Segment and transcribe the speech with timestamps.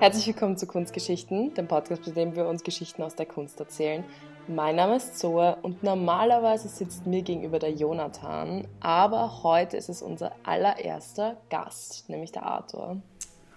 [0.00, 4.02] Herzlich willkommen zu Kunstgeschichten, dem Podcast, bei dem wir uns Geschichten aus der Kunst erzählen.
[4.48, 10.00] Mein Name ist Zoe und normalerweise sitzt mir gegenüber der Jonathan, aber heute ist es
[10.00, 13.02] unser allererster Gast, nämlich der Arthur.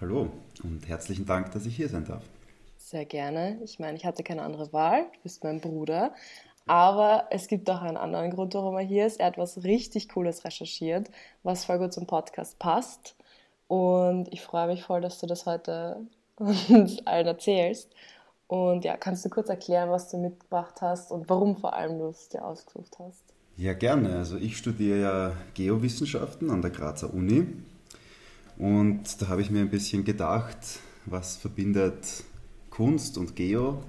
[0.02, 0.28] Hallo
[0.62, 2.22] und herzlichen Dank, dass ich hier sein darf.
[2.76, 3.58] Sehr gerne.
[3.64, 5.04] Ich meine, ich hatte keine andere Wahl.
[5.14, 6.12] Du bist mein Bruder.
[6.66, 9.18] Aber es gibt auch einen anderen Grund, warum er hier ist.
[9.18, 11.10] Er hat was richtig Cooles recherchiert,
[11.42, 13.16] was voll gut zum Podcast passt.
[13.66, 17.90] Und ich freue mich voll, dass du das heute uns allen erzählst.
[18.46, 22.08] Und ja, kannst du kurz erklären, was du mitgebracht hast und warum vor allem du
[22.08, 23.22] es dir ausgesucht hast?
[23.56, 24.16] Ja, gerne.
[24.16, 27.46] Also ich studiere ja Geowissenschaften an der Grazer Uni.
[28.58, 30.58] Und da habe ich mir ein bisschen gedacht,
[31.06, 32.24] was verbindet
[32.70, 33.82] Kunst und Geo?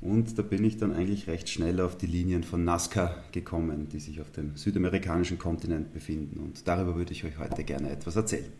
[0.00, 3.98] Und da bin ich dann eigentlich recht schnell auf die Linien von Nazca gekommen, die
[3.98, 6.40] sich auf dem südamerikanischen Kontinent befinden.
[6.40, 8.52] Und darüber würde ich euch heute gerne etwas erzählen.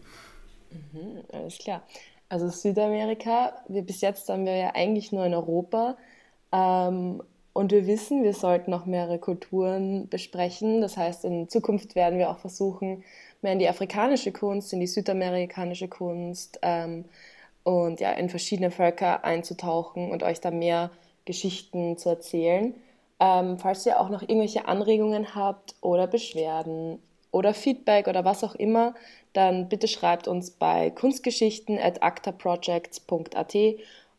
[0.71, 1.83] Mhm, alles klar.
[2.29, 5.97] Also Südamerika, wir bis jetzt haben wir ja eigentlich nur in Europa.
[6.53, 10.83] Ähm, und wir wissen, wir sollten noch mehrere Kulturen besprechen.
[10.83, 13.03] Das heißt, in Zukunft werden wir auch versuchen,
[13.41, 17.07] mehr in die afrikanische Kunst, in die südamerikanische Kunst ähm,
[17.65, 20.91] und ja, in verschiedene Völker einzutauchen und euch da mehr
[21.25, 22.75] Geschichten zu erzählen.
[23.21, 26.99] Ähm, falls ihr auch noch irgendwelche Anregungen habt oder Beschwerden
[27.31, 28.95] oder Feedback oder was auch immer,
[29.37, 33.55] dann bitte schreibt uns bei kunstgeschichten at actaprojects.at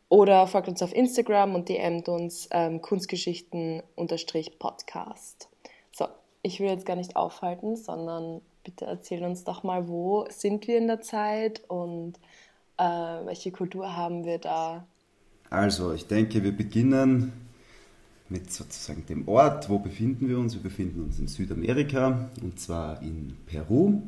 [0.08, 5.48] oder folgt uns auf Instagram und DMt uns ähm, kunstgeschichten-podcast.
[5.92, 6.06] So,
[6.42, 10.78] ich will jetzt gar nicht aufhalten, sondern bitte erzähl uns doch mal, wo sind wir
[10.78, 12.14] in der Zeit und
[12.78, 14.86] äh, welche Kultur haben wir da?
[15.50, 17.32] Also, ich denke, wir beginnen
[18.28, 20.54] mit sozusagen dem Ort, wo befinden wir uns.
[20.54, 24.02] Wir befinden uns in Südamerika und zwar in Peru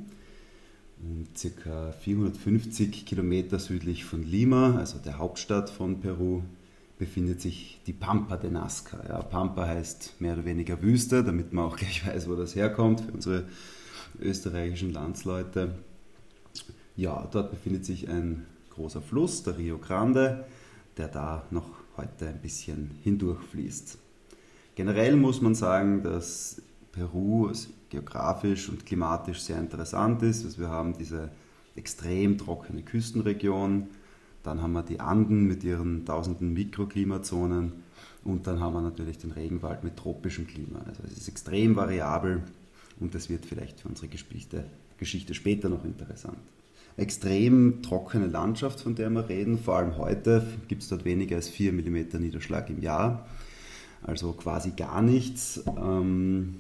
[1.37, 6.43] circa 450 Kilometer südlich von Lima, also der Hauptstadt von Peru,
[6.99, 9.03] befindet sich die Pampa de Nazca.
[9.09, 13.01] Ja, Pampa heißt mehr oder weniger Wüste, damit man auch gleich weiß, wo das herkommt
[13.01, 13.45] für unsere
[14.21, 15.75] österreichischen Landsleute.
[16.97, 20.45] Ja, dort befindet sich ein großer Fluss, der Rio Grande,
[20.99, 23.97] der da noch heute ein bisschen hindurchfließt.
[24.75, 26.61] Generell muss man sagen, dass
[26.93, 27.51] Peru
[27.89, 30.45] geografisch und klimatisch sehr interessant ist.
[30.45, 31.31] Also wir haben diese
[31.77, 33.89] extrem trockene Küstenregion,
[34.43, 37.73] dann haben wir die Anden mit ihren tausenden Mikroklimazonen
[38.25, 40.81] und dann haben wir natürlich den Regenwald mit tropischem Klima.
[40.87, 42.43] Also es ist extrem variabel
[42.99, 44.65] und das wird vielleicht für unsere Geschichte,
[44.99, 46.39] Geschichte später noch interessant.
[46.97, 51.49] Extrem trockene Landschaft, von der wir reden, vor allem heute gibt es dort weniger als
[51.49, 53.27] 4 mm Niederschlag im Jahr,
[54.03, 55.63] also quasi gar nichts.
[55.77, 56.57] Ähm,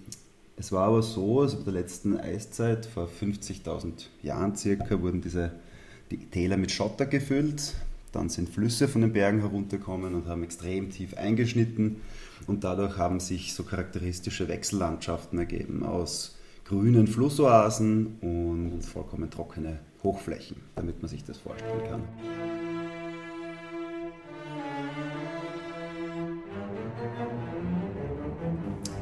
[0.57, 5.53] es war aber so, also bei der letzten Eiszeit, vor 50.000 Jahren circa, wurden diese
[6.11, 7.75] die Täler mit Schotter gefüllt.
[8.13, 12.01] Dann sind Flüsse von den Bergen heruntergekommen und haben extrem tief eingeschnitten.
[12.47, 20.57] Und dadurch haben sich so charakteristische Wechsellandschaften ergeben aus grünen Flussoasen und vollkommen trockene Hochflächen,
[20.77, 22.70] damit man sich das vorstellen kann.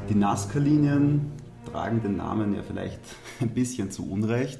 [0.09, 1.21] Die Nazca-Linien
[1.71, 2.99] tragen den Namen ja vielleicht
[3.41, 4.59] ein bisschen zu Unrecht,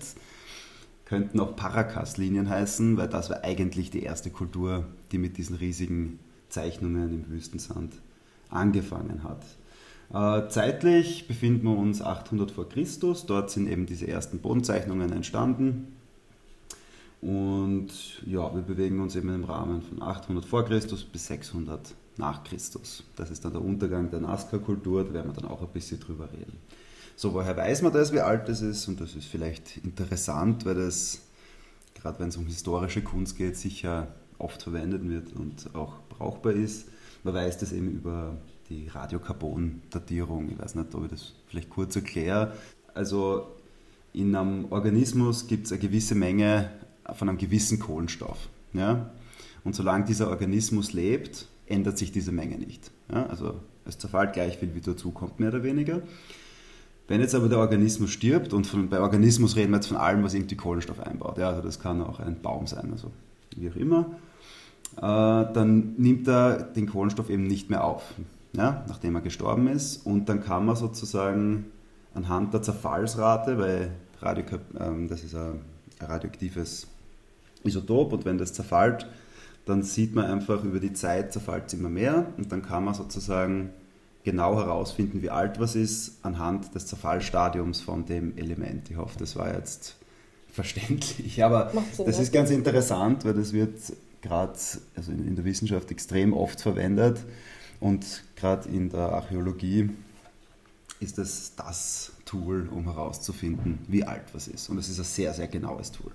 [1.06, 6.20] könnten auch Paracas-Linien heißen, weil das war eigentlich die erste Kultur, die mit diesen riesigen
[6.50, 7.94] Zeichnungen im Wüstensand
[8.52, 9.44] angefangen hat.
[10.14, 15.88] Äh, zeitlich befinden wir uns 800 vor Christus, dort sind eben diese ersten Bodenzeichnungen entstanden.
[17.22, 17.90] Und
[18.24, 23.04] ja, wir bewegen uns eben im Rahmen von 800 vor Christus bis 600 nach Christus.
[23.16, 26.32] Das ist dann der Untergang der Nazca-Kultur, da werden wir dann auch ein bisschen drüber
[26.32, 26.58] reden.
[27.16, 28.88] So, woher weiß man das, wie alt das ist?
[28.88, 31.22] Und das ist vielleicht interessant, weil das,
[31.96, 34.08] gerade wenn es um historische Kunst geht, sicher
[34.38, 36.88] oft verwendet wird und auch brauchbar ist.
[37.24, 38.38] Man weiß das eben über
[38.70, 40.52] die Radiokarbon-Datierung.
[40.52, 42.54] Ich weiß nicht, ob ich das vielleicht kurz erkläre.
[42.94, 43.48] Also
[44.14, 46.70] in einem Organismus gibt es eine gewisse Menge
[47.16, 48.48] von einem gewissen Kohlenstoff.
[48.72, 49.12] Ja?
[49.66, 52.92] Und solange dieser Organismus lebt, ändert sich diese Menge nicht.
[53.12, 53.26] Ja?
[53.28, 53.56] Also
[53.86, 56.02] es zerfällt gleich viel, wie dazukommt, mehr oder weniger.
[57.08, 60.24] Wenn jetzt aber der Organismus stirbt, und von, bei Organismus reden wir jetzt von allem,
[60.24, 63.12] was irgendwie Kohlenstoff einbaut, ja, also das kann auch ein Baum sein, also
[63.56, 64.12] wie auch immer,
[64.98, 68.04] äh, dann nimmt er den Kohlenstoff eben nicht mehr auf,
[68.54, 70.06] ja, nachdem er gestorben ist.
[70.06, 71.66] Und dann kann man sozusagen
[72.14, 73.92] anhand der Zerfallsrate, weil
[74.22, 75.62] Radio, äh, das ist ein
[76.00, 76.88] radioaktives
[77.64, 79.08] Isotop und wenn das zerfällt,
[79.66, 82.94] dann sieht man einfach über die Zeit zerfällt es immer mehr und dann kann man
[82.94, 83.72] sozusagen
[84.24, 88.90] genau herausfinden, wie alt was ist, anhand des Zerfallstadiums von dem Element.
[88.90, 89.96] Ich hoffe, das war jetzt
[90.52, 91.44] verständlich.
[91.44, 93.78] Aber das ist ganz interessant, weil das wird
[94.22, 94.54] gerade
[94.96, 97.20] also in, in der Wissenschaft extrem oft verwendet
[97.80, 99.90] und gerade in der Archäologie
[101.00, 104.70] ist es das Tool, um herauszufinden, wie alt was ist.
[104.70, 106.12] Und es ist ein sehr, sehr genaues Tool.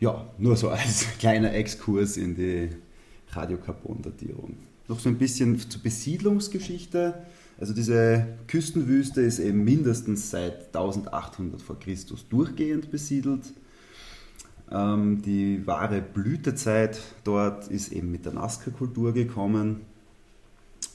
[0.00, 2.70] Ja, nur so als kleiner Exkurs in die
[3.32, 4.56] Radiokarbondatierung.
[4.88, 7.22] Noch so ein bisschen zur Besiedlungsgeschichte.
[7.60, 13.52] Also diese Küstenwüste ist eben mindestens seit 1800 vor Christus durchgehend besiedelt.
[14.72, 19.82] Ähm, die wahre Blütezeit dort ist eben mit der Nazca-Kultur gekommen.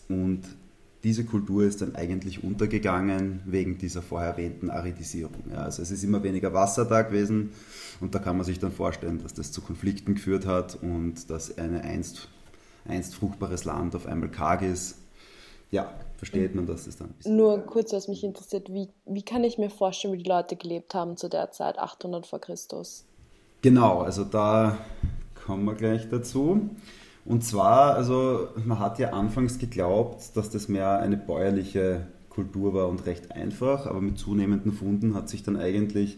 [0.09, 0.41] Und
[1.05, 5.43] diese Kultur ist dann eigentlich untergegangen wegen dieser vorher erwähnten Aridisierung.
[5.51, 7.51] Ja, also es ist immer weniger Wasser da gewesen
[8.01, 11.59] und da kann man sich dann vorstellen, dass das zu Konflikten geführt hat und dass
[11.59, 12.27] ein einst,
[12.85, 14.97] einst fruchtbares Land auf einmal karg ist.
[15.69, 17.13] Ja, versteht man, dass es dann.
[17.23, 20.95] Nur kurz, was mich interessiert, wie, wie kann ich mir vorstellen, wie die Leute gelebt
[20.95, 23.05] haben zu der Zeit, 800 vor Christus?
[23.61, 24.79] Genau, also da
[25.45, 26.67] kommen wir gleich dazu.
[27.25, 32.87] Und zwar, also man hat ja anfangs geglaubt, dass das mehr eine bäuerliche Kultur war
[32.87, 36.17] und recht einfach, aber mit zunehmenden Funden hat sich dann eigentlich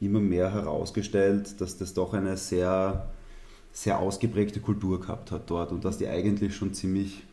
[0.00, 3.10] immer mehr herausgestellt, dass das doch eine sehr,
[3.72, 7.24] sehr ausgeprägte Kultur gehabt hat dort und dass die eigentlich schon ziemlich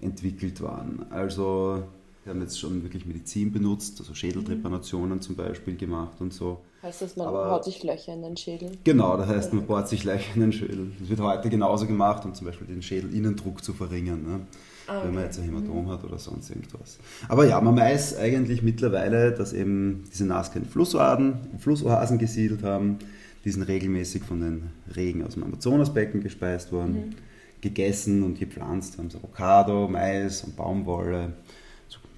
[0.00, 1.06] entwickelt waren.
[1.10, 1.82] Also
[2.24, 6.60] wir haben jetzt schon wirklich Medizin benutzt, also Schädeltrepanationen zum Beispiel gemacht und so.
[6.82, 8.70] Heißt das, man Aber, bohrt sich Löcher in den Schädel?
[8.84, 10.92] Genau, das heißt, man bohrt sich Löcher in den Schädel.
[10.98, 14.40] Das wird heute genauso gemacht, um zum Beispiel den Schädelinnendruck zu verringern, ne?
[14.86, 15.06] ah, okay.
[15.06, 15.90] wenn man jetzt ein Hämatom mhm.
[15.90, 16.98] hat oder sonst irgendwas.
[17.28, 22.98] Aber ja, man weiß eigentlich mittlerweile, dass eben diese Nazca Flussoasen, Flussoasen gesiedelt haben,
[23.44, 27.14] die sind regelmäßig von den Regen aus dem Amazonasbecken gespeist worden, mhm.
[27.60, 31.34] gegessen und gepflanzt haben sie Avocado, Mais und Baumwolle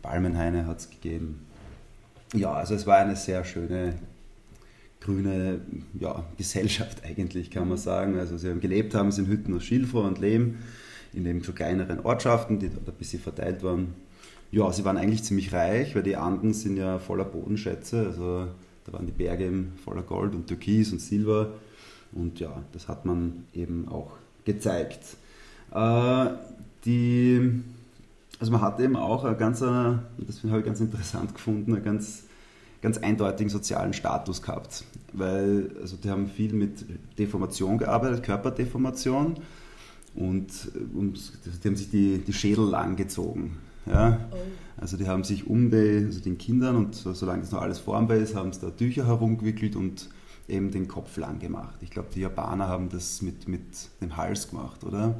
[0.02, 1.46] Palmenhaine hat es gegeben.
[2.34, 3.94] Ja, also es war eine sehr schöne
[5.02, 5.60] grüne
[5.98, 8.18] ja, Gesellschaft eigentlich, kann man sagen.
[8.18, 10.56] Also sie haben gelebt haben in Hütten aus Schilfrohr und Lehm,
[11.12, 13.94] in den so kleineren Ortschaften, die dort ein bisschen verteilt waren.
[14.50, 18.06] Ja, sie waren eigentlich ziemlich reich, weil die Anden sind ja voller Bodenschätze.
[18.06, 18.48] Also
[18.84, 19.50] da waren die Berge
[19.84, 21.54] voller Gold und Türkis und Silber.
[22.12, 24.12] Und ja, das hat man eben auch
[24.44, 25.16] gezeigt.
[25.72, 26.26] Äh,
[26.84, 27.62] die
[28.42, 32.24] also man hat eben auch ein ganz, das habe ich ganz interessant gefunden, einen ganz,
[32.82, 34.84] ganz eindeutigen sozialen Status gehabt.
[35.12, 36.84] Weil also die haben viel mit
[37.18, 39.36] Deformation gearbeitet, Körperdeformation
[40.14, 40.50] und,
[40.94, 41.32] und
[41.62, 43.58] die haben sich die, die Schädel langgezogen.
[43.86, 44.18] Ja?
[44.30, 44.36] Oh.
[44.80, 47.78] Also die haben sich um die, also den Kindern und so, solange das noch alles
[47.78, 50.08] formbar ist, haben sie da Tücher herumgewickelt und
[50.48, 51.76] eben den Kopf lang gemacht.
[51.82, 53.62] Ich glaube, die Japaner haben das mit, mit
[54.00, 55.14] dem Hals gemacht, oder?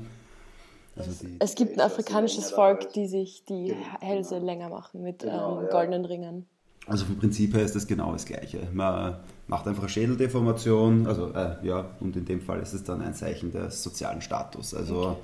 [0.96, 4.00] Also die, es gibt ein afrikanisches Volk, die sich die genau.
[4.00, 6.46] Hälse länger machen mit genau, ähm, goldenen Ringen.
[6.86, 8.66] Also vom Prinzip her ist das genau das Gleiche.
[8.72, 13.02] Man macht einfach eine Schädeldeformation, also äh, ja, und in dem Fall ist es dann
[13.02, 14.74] ein Zeichen des sozialen Status.
[14.74, 15.16] Also okay.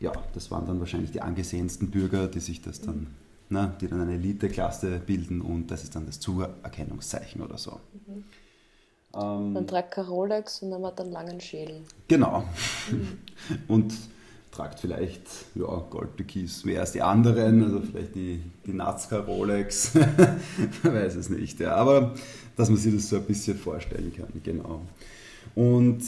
[0.00, 3.00] ja, das waren dann wahrscheinlich die angesehensten Bürger, die sich das dann,
[3.50, 3.56] mhm.
[3.56, 7.80] ne, die dann eine Eliteklasse bilden und das ist dann das Zuerkennungszeichen oder so.
[8.06, 8.24] Mhm.
[9.14, 11.82] Ähm, man trägt kein Rolex und man hat einen langen Schädel.
[12.08, 12.44] Genau.
[12.90, 13.18] Mhm.
[13.68, 13.94] und
[14.54, 19.94] tragt vielleicht ja, Gold-Türkis mehr als die anderen, also vielleicht die, die Nazca Rolex,
[20.82, 21.58] weiß es nicht.
[21.60, 21.74] Ja.
[21.74, 22.14] Aber
[22.56, 24.82] dass man sich das so ein bisschen vorstellen kann, genau.
[25.54, 26.02] Und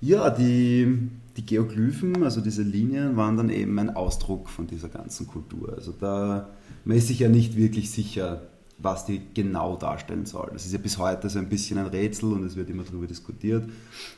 [0.00, 0.98] ja, die,
[1.36, 5.72] die Geoglyphen, also diese Linien, waren dann eben ein Ausdruck von dieser ganzen Kultur.
[5.74, 6.50] Also da,
[6.84, 8.42] man ist sich ja nicht wirklich sicher,
[8.78, 10.50] was die genau darstellen soll.
[10.52, 13.06] Das ist ja bis heute so ein bisschen ein Rätsel und es wird immer darüber
[13.06, 13.68] diskutiert.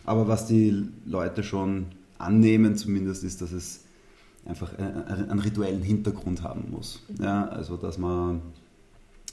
[0.05, 1.87] Aber was die Leute schon
[2.19, 3.85] annehmen zumindest, ist, dass es
[4.45, 7.03] einfach einen rituellen Hintergrund haben muss.
[7.21, 8.43] Ja, also dass man,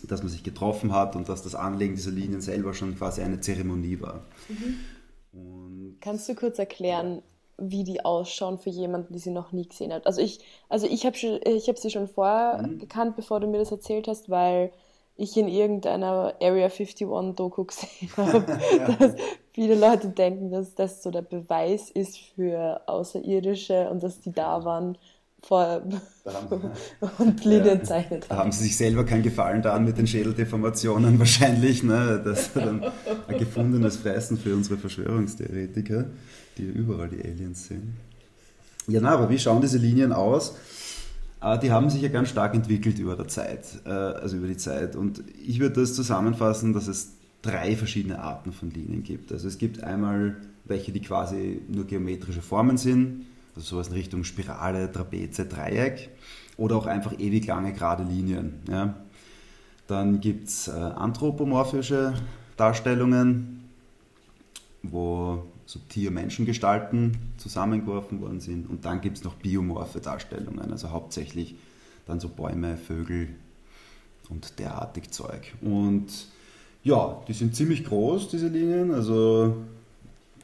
[0.04, 3.40] dass man sich getroffen hat und dass das Anlegen dieser Linien selber schon quasi eine
[3.40, 4.22] Zeremonie war.
[4.50, 5.98] Mhm.
[6.02, 7.22] Kannst du kurz erklären,
[7.58, 10.06] wie die ausschauen für jemanden, die sie noch nie gesehen hat?
[10.06, 10.40] Also ich,
[10.70, 12.80] also ich habe hab sie schon vorher mhm.
[12.80, 14.72] gekannt, bevor du mir das erzählt hast, weil
[15.18, 18.92] ich in irgendeiner Area 51 Doku gesehen habe, ja.
[18.94, 19.16] dass
[19.54, 24.66] viele Leute denken, dass das so der Beweis ist für Außerirdische und dass die da
[24.66, 24.98] waren
[25.42, 25.84] vor
[27.20, 28.30] und Linien ja, zeichnet haben.
[28.30, 31.84] Da haben sie sich selber keinen Gefallen daran mit den Schädeldeformationen wahrscheinlich.
[31.84, 32.22] Ne?
[32.24, 32.84] Das ist dann
[33.28, 36.06] ein gefundenes Fressen für unsere Verschwörungstheoretiker,
[36.58, 37.96] die überall die Aliens sehen.
[38.88, 40.56] Ja, na, aber wie schauen diese Linien aus?
[41.40, 44.58] Ah, die haben sich ja ganz stark entwickelt über der Zeit, äh, also über die
[44.58, 44.96] Zeit.
[44.96, 49.32] Und ich würde das zusammenfassen, dass es drei verschiedene Arten von Linien gibt.
[49.32, 53.26] Also es gibt einmal welche, die quasi nur geometrische Formen sind,
[53.56, 56.10] also sowas in Richtung Spirale, Trapeze, Dreieck
[56.58, 58.62] oder auch einfach ewig lange gerade Linien.
[58.70, 58.96] Ja.
[59.88, 62.14] Dann gibt es äh, anthropomorphische
[62.58, 63.70] Darstellungen,
[64.82, 68.70] wo so Tier-Menschen-Gestalten zusammengeworfen worden sind.
[68.70, 71.56] Und dann gibt es noch biomorphe Darstellungen, also hauptsächlich
[72.06, 73.30] dann so Bäume, Vögel
[74.30, 75.54] und derartig Zeug.
[75.62, 76.28] Und
[76.84, 79.56] ja, die sind ziemlich groß, diese Linien, also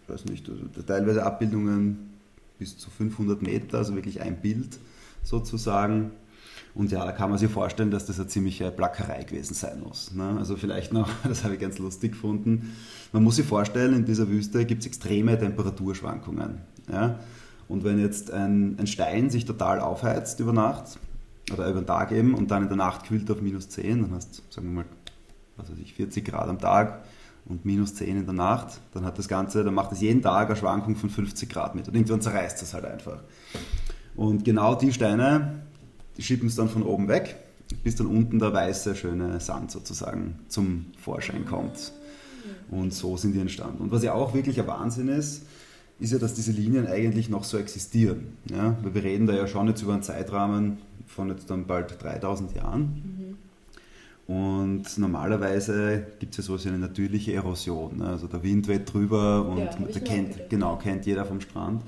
[0.01, 2.11] ich weiß nicht, also teilweise Abbildungen
[2.57, 4.79] bis zu 500 Meter, also wirklich ein Bild
[5.23, 6.11] sozusagen.
[6.73, 10.13] Und ja, da kann man sich vorstellen, dass das eine ziemliche Plackerei gewesen sein muss.
[10.13, 10.35] Ne?
[10.37, 12.75] Also vielleicht noch, das habe ich ganz lustig gefunden,
[13.11, 16.59] man muss sich vorstellen, in dieser Wüste gibt es extreme Temperaturschwankungen.
[16.89, 17.19] Ja?
[17.67, 20.97] Und wenn jetzt ein, ein Stein sich total aufheizt über Nacht,
[21.51, 24.13] oder über den Tag eben, und dann in der Nacht kühlt auf minus 10, dann
[24.13, 24.85] hast du, sagen wir mal,
[25.57, 27.03] was weiß ich, 40 Grad am Tag
[27.45, 30.47] und minus 10 in der Nacht, dann hat das Ganze, dann macht es jeden Tag
[30.47, 33.19] eine Schwankung von 50 Grad mit und irgendwann zerreißt es halt einfach.
[34.15, 35.61] Und genau die Steine,
[36.17, 37.35] die schieben es dann von oben weg,
[37.83, 41.93] bis dann unten der weiße, schöne Sand sozusagen zum Vorschein kommt.
[42.69, 43.83] Und so sind die entstanden.
[43.83, 45.43] Und was ja auch wirklich ein Wahnsinn ist,
[45.99, 48.37] ist ja, dass diese Linien eigentlich noch so existieren.
[48.49, 48.75] Ja?
[48.81, 53.37] Wir reden da ja schon jetzt über einen Zeitrahmen von jetzt dann bald 3000 Jahren.
[54.27, 54.33] Mhm.
[54.33, 57.97] Und normalerweise gibt es ja so eine natürliche Erosion.
[57.97, 58.07] Ne?
[58.07, 61.83] Also der Wind weht drüber und ja, kennt, genau, kennt jeder vom Strand.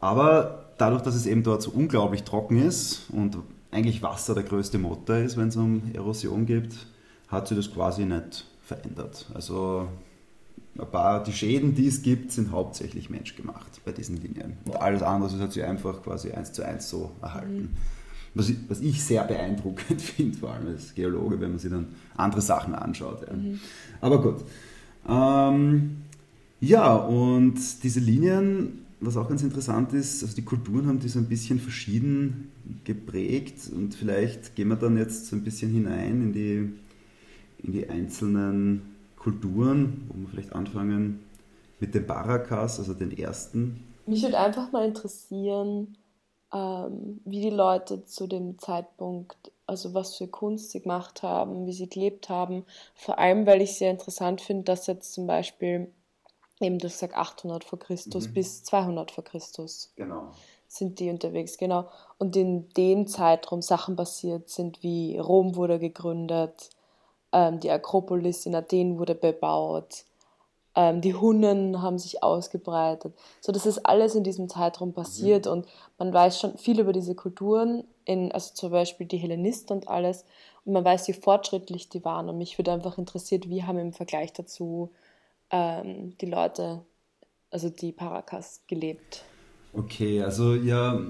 [0.00, 3.38] Aber dadurch, dass es eben dort so unglaublich trocken ist und
[3.70, 6.74] eigentlich Wasser der größte Motor ist, wenn es um Erosion geht,
[7.28, 9.26] hat sich das quasi nicht verändert.
[9.34, 9.88] Also
[10.78, 14.56] ein paar, die Schäden, die es gibt, sind hauptsächlich menschgemacht bei diesen Linien.
[14.64, 17.76] Und alles andere hat sich einfach quasi eins zu eins so erhalten.
[18.34, 21.88] Was, ich, was ich sehr beeindruckend finde, vor allem als Geologe, wenn man sich dann
[22.16, 23.26] andere Sachen anschaut.
[23.26, 23.34] Ja.
[23.34, 23.60] Mhm.
[24.00, 24.44] Aber gut.
[25.08, 26.02] Ähm,
[26.60, 31.18] ja, und diese Linien was auch ganz interessant ist, also die Kulturen haben die so
[31.18, 32.50] ein bisschen verschieden
[32.84, 36.72] geprägt und vielleicht gehen wir dann jetzt so ein bisschen hinein in die,
[37.62, 41.20] in die einzelnen Kulturen, wo wir vielleicht anfangen
[41.80, 43.84] mit dem Barakas, also den ersten.
[44.06, 45.96] Mich würde einfach mal interessieren,
[46.52, 51.72] ähm, wie die Leute zu dem Zeitpunkt, also was für Kunst sie gemacht haben, wie
[51.72, 52.64] sie gelebt haben.
[52.94, 55.92] Vor allem, weil ich sehr interessant finde, dass jetzt zum Beispiel
[56.60, 58.34] eben du sagst 800 vor Christus mhm.
[58.34, 59.92] bis 200 vor Christus.
[59.96, 60.30] Genau.
[60.66, 61.88] Sind die unterwegs, genau.
[62.18, 66.70] Und in dem Zeitraum Sachen passiert sind, wie Rom wurde gegründet,
[67.32, 70.04] ähm, die Akropolis in Athen wurde bebaut,
[70.74, 73.12] ähm, die Hunnen haben sich ausgebreitet.
[73.40, 75.52] So, das ist alles in diesem Zeitraum passiert mhm.
[75.52, 75.66] und
[75.98, 80.24] man weiß schon viel über diese Kulturen, in, also zum Beispiel die Hellenisten und alles.
[80.64, 82.28] Und man weiß, wie fortschrittlich die waren.
[82.28, 84.90] Und mich würde einfach interessiert, wie haben im Vergleich dazu
[85.50, 86.84] ähm, die Leute,
[87.50, 89.24] also die Paracas, gelebt.
[89.72, 91.00] Okay, also ja,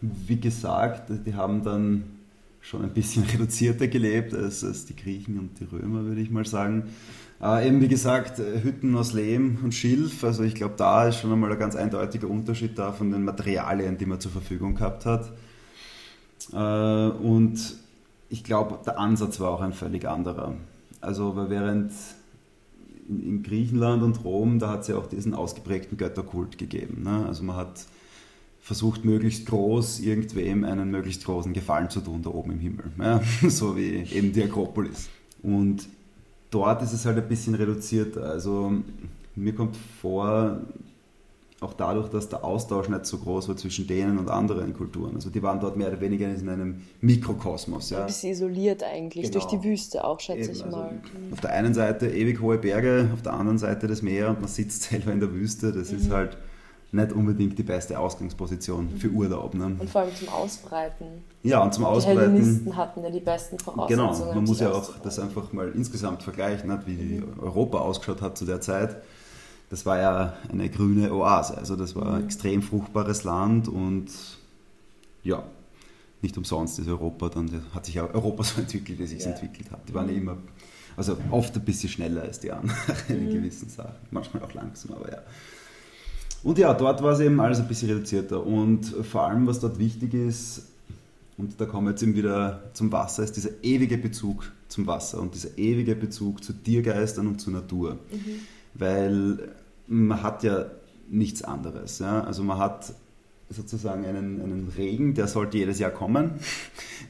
[0.00, 2.20] wie gesagt, die haben dann
[2.60, 6.44] schon ein bisschen reduzierter gelebt als, als die Griechen und die Römer, würde ich mal
[6.46, 6.90] sagen.
[7.42, 11.32] Äh, eben wie gesagt, Hütten aus Lehm und Schilf, also ich glaube, da ist schon
[11.32, 15.32] einmal ein ganz eindeutiger Unterschied da von den Materialien, die man zur Verfügung gehabt hat.
[16.52, 17.58] Äh, und
[18.28, 20.54] ich glaube, der Ansatz war auch ein völlig anderer.
[21.00, 21.92] Also während
[23.10, 27.02] in, Griechenland und Rom, da hat es ja auch diesen ausgeprägten Götterkult gegeben.
[27.02, 27.26] Ne?
[27.26, 27.84] Also man hat
[28.60, 32.84] versucht, möglichst groß irgendwem einen möglichst großen Gefallen zu tun, da oben im Himmel.
[32.98, 33.20] Ja?
[33.48, 35.08] so wie eben die Akropolis.
[35.42, 35.88] Und
[36.50, 38.16] dort ist es halt ein bisschen reduziert.
[38.16, 38.72] Also
[39.34, 40.60] mir kommt vor,
[41.60, 45.14] auch dadurch, dass der Austausch nicht so groß war zwischen denen und anderen Kulturen.
[45.14, 47.90] Also die waren dort mehr oder weniger in einem Mikrokosmos.
[47.90, 48.00] Ja.
[48.00, 49.32] Ein bisschen isoliert eigentlich, genau.
[49.32, 50.88] durch die Wüste auch, schätze Eben, ich also mal.
[50.88, 54.40] Also auf der einen Seite ewig hohe Berge, auf der anderen Seite das Meer und
[54.40, 55.72] man sitzt selber in der Wüste.
[55.72, 55.98] Das mhm.
[55.98, 56.38] ist halt
[56.92, 58.96] nicht unbedingt die beste Ausgangsposition mhm.
[58.96, 59.52] für Urlaub.
[59.52, 59.76] Ne?
[59.78, 61.24] Und vor allem zum Ausbreiten.
[61.42, 62.18] Ja, und zum die Ausbreiten.
[62.18, 64.18] Die Hellenisten hatten ja die besten Voraussetzungen.
[64.18, 67.34] Genau, man muss ja auch das einfach mal insgesamt vergleichen, wie mhm.
[67.38, 68.96] Europa ausgeschaut hat zu der Zeit
[69.70, 71.56] das war ja eine grüne Oase.
[71.56, 72.24] Also das war ein mhm.
[72.26, 74.10] extrem fruchtbares Land und
[75.22, 75.44] ja,
[76.22, 79.30] nicht umsonst ist Europa dann, hat sich auch Europa so entwickelt, wie es sich ja.
[79.30, 79.88] entwickelt hat.
[79.88, 80.36] Die waren ja immer,
[80.96, 82.76] also oft ein bisschen schneller als die anderen
[83.08, 83.32] in mhm.
[83.32, 83.94] gewissen Sachen.
[84.10, 85.18] Manchmal auch langsam, aber ja.
[86.42, 88.44] Und ja, dort war es eben alles ein bisschen reduzierter.
[88.44, 90.62] Und vor allem, was dort wichtig ist,
[91.36, 95.20] und da kommen wir jetzt eben wieder zum Wasser, ist dieser ewige Bezug zum Wasser
[95.20, 97.98] und dieser ewige Bezug zu Tiergeistern und zur Natur.
[98.10, 98.40] Mhm.
[98.74, 99.50] Weil
[99.90, 100.66] man hat ja
[101.10, 101.98] nichts anderes.
[101.98, 102.22] Ja?
[102.22, 102.94] Also man hat
[103.50, 106.34] sozusagen einen, einen Regen, der sollte jedes Jahr kommen.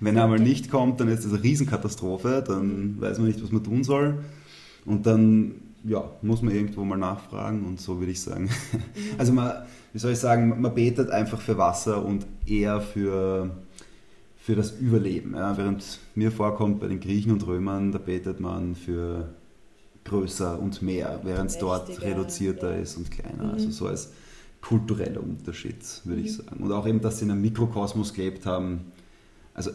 [0.00, 3.52] Wenn er einmal nicht kommt, dann ist das eine Riesenkatastrophe, dann weiß man nicht, was
[3.52, 4.24] man tun soll.
[4.86, 8.48] Und dann ja, muss man irgendwo mal nachfragen und so würde ich sagen.
[9.18, 9.52] Also man,
[9.92, 13.50] wie soll ich sagen, man betet einfach für Wasser und eher für,
[14.38, 15.34] für das Überleben.
[15.34, 15.56] Ja?
[15.58, 19.28] Während mir vorkommt, bei den Griechen und Römern, da betet man für
[20.04, 22.82] größer und mehr, während es dort reduzierter ja.
[22.82, 23.44] ist und kleiner.
[23.44, 23.50] Mhm.
[23.50, 24.10] Also so als
[24.60, 26.26] kultureller Unterschied, würde mhm.
[26.26, 26.62] ich sagen.
[26.62, 28.92] Und auch eben, dass sie in einem Mikrokosmos gelebt haben.
[29.54, 29.70] Also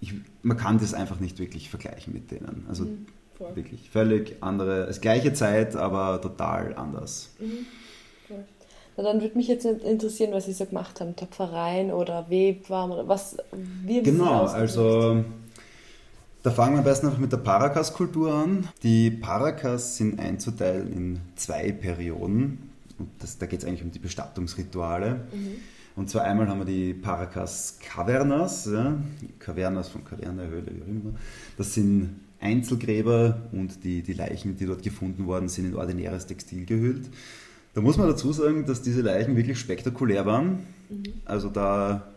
[0.00, 2.64] ich, man kann das einfach nicht wirklich vergleichen mit denen.
[2.68, 3.06] Also mhm.
[3.54, 7.30] wirklich völlig andere, es gleiche Zeit, aber total anders.
[7.38, 7.66] Mhm.
[8.96, 11.16] Na, dann würde mich jetzt interessieren, was Sie so gemacht haben.
[11.16, 13.36] Töpfereien oder Webwarm oder was?
[13.84, 15.24] Wie genau, also
[16.42, 18.68] da fangen wir am besten einfach mit der Paracas-Kultur an.
[18.82, 22.70] Die Paracas sind einzuteilen in zwei Perioden.
[22.98, 25.26] Und das, da geht es eigentlich um die Bestattungsrituale.
[25.32, 25.56] Mhm.
[25.96, 28.96] Und zwar einmal haben wir die Paracas Cavernas, ja,
[29.38, 31.14] Cavernas von Caverna-Höhle, wie auch immer.
[31.58, 36.64] Das sind Einzelgräber und die, die Leichen, die dort gefunden worden sind, in ordinäres Textil
[36.64, 37.10] gehüllt.
[37.74, 40.60] Da muss man dazu sagen, dass diese Leichen wirklich spektakulär waren.
[40.88, 41.02] Mhm.
[41.24, 42.08] Also da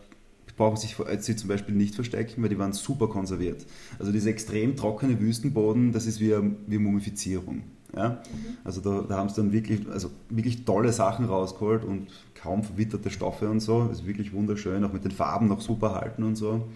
[0.56, 3.66] brauchen sich vor Ötzi zum Beispiel nicht verstecken, weil die waren super konserviert.
[3.98, 6.34] Also dieser extrem trockene Wüstenboden, das ist wie,
[6.66, 7.62] wie Mumifizierung.
[7.94, 8.08] Ja?
[8.10, 8.56] Mhm.
[8.64, 13.10] Also da, da haben sie dann wirklich, also wirklich tolle Sachen rausgeholt und kaum verwitterte
[13.10, 13.84] Stoffe und so.
[13.84, 16.68] Das ist wirklich wunderschön, auch mit den Farben noch super halten und so.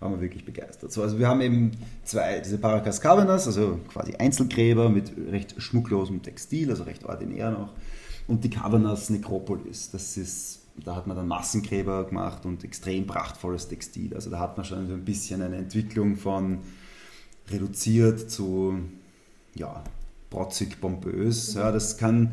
[0.00, 0.90] Waren wir wirklich begeistert.
[0.90, 1.70] So, also wir haben eben
[2.04, 7.72] zwei, diese Paracas Cavernas, also quasi Einzelgräber mit recht schmucklosem Textil, also recht ordinär noch.
[8.26, 13.68] Und die Cavernas Necropolis, das ist da hat man dann Massengräber gemacht und extrem prachtvolles
[13.68, 14.14] Textil.
[14.14, 16.58] Also da hat man schon ein bisschen eine Entwicklung von
[17.50, 18.78] reduziert zu
[19.54, 19.82] ja,
[20.30, 21.54] protzig, pompös.
[21.54, 22.32] Ja, das kann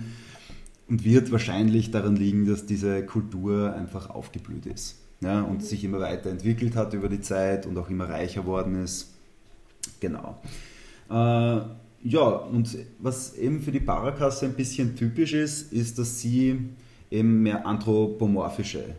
[0.88, 6.00] und wird wahrscheinlich daran liegen, dass diese Kultur einfach aufgeblüht ist ja, und sich immer
[6.00, 9.13] weiterentwickelt hat über die Zeit und auch immer reicher worden ist.
[10.00, 10.41] Genau.
[11.10, 11.62] Äh,
[12.03, 16.69] ja, und was eben für die Parakasse ein bisschen typisch ist, ist, dass sie
[17.12, 18.96] eben mehr anthropomorphische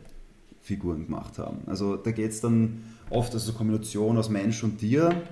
[0.61, 1.59] Figuren gemacht haben.
[1.67, 5.23] Also da geht es dann oft als eine Kombination aus Mensch und Tier,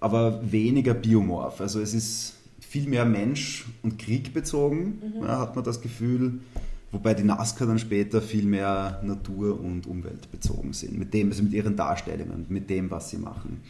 [0.00, 1.60] aber weniger biomorph.
[1.60, 5.24] Also es ist viel mehr Mensch und Krieg bezogen, mhm.
[5.24, 6.40] ja, hat man das Gefühl.
[6.92, 11.42] Wobei die Nazca dann später viel mehr Natur- und Umwelt bezogen sind, mit dem, also
[11.42, 13.60] mit ihren Darstellungen, mit dem, was sie machen.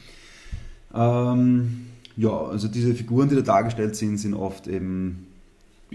[0.95, 5.27] Ähm, ja, also diese Figuren, die da dargestellt sind, sind oft eben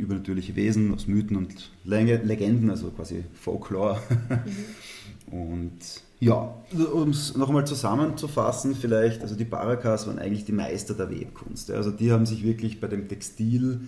[0.01, 3.99] übernatürliche Wesen aus Mythen und Legenden, also quasi Folklore.
[4.29, 4.37] Mhm.
[5.31, 5.79] Und
[6.19, 6.53] ja,
[6.93, 11.71] um es nochmal zusammenzufassen, vielleicht, also die Barakas waren eigentlich die Meister der Webkunst.
[11.71, 13.87] Also die haben sich wirklich bei dem Textil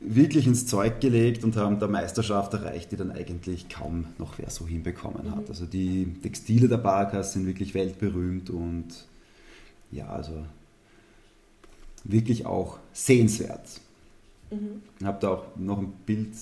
[0.00, 4.50] wirklich ins Zeug gelegt und haben da Meisterschaft erreicht, die dann eigentlich kaum noch wer
[4.50, 5.44] so hinbekommen hat.
[5.44, 5.48] Mhm.
[5.48, 9.06] Also die Textile der Barakas sind wirklich weltberühmt und
[9.92, 10.44] ja, also
[12.04, 13.80] wirklich auch sehenswert.
[14.50, 14.82] Mhm.
[14.98, 16.34] Ich habe da auch noch ein Bild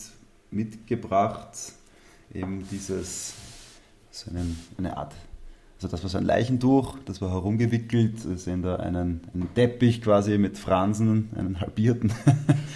[0.51, 1.73] mitgebracht,
[2.33, 3.35] eben dieses,
[4.11, 5.15] so einen, eine Art,
[5.77, 10.03] also das war so ein Leichentuch, das war herumgewickelt, wir sehen da einen, einen Teppich
[10.03, 12.13] quasi mit Fransen, einen halbierten,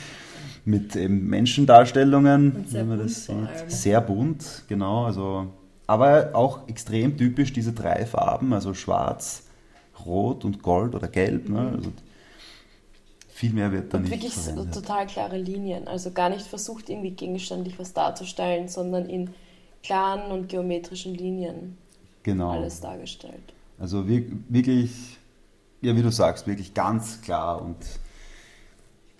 [0.65, 3.49] mit eben Menschendarstellungen, wenn man das sieht.
[3.69, 5.47] Sehr bunt, genau, also,
[5.87, 9.45] aber auch extrem typisch diese drei Farben, also schwarz,
[10.05, 11.61] rot und gold oder gelb, ne?
[11.61, 11.77] Mhm.
[11.77, 11.93] also
[13.39, 14.75] viel mehr wird da und nicht wirklich verwendet.
[14.75, 15.87] total klare Linien.
[15.87, 19.31] Also gar nicht versucht, irgendwie gegenständlich was darzustellen, sondern in
[19.85, 21.79] klaren und geometrischen Linien
[22.25, 22.51] genau.
[22.51, 23.55] alles dargestellt.
[23.79, 25.19] Also wirklich,
[25.81, 27.77] ja, wie du sagst, wirklich ganz klar und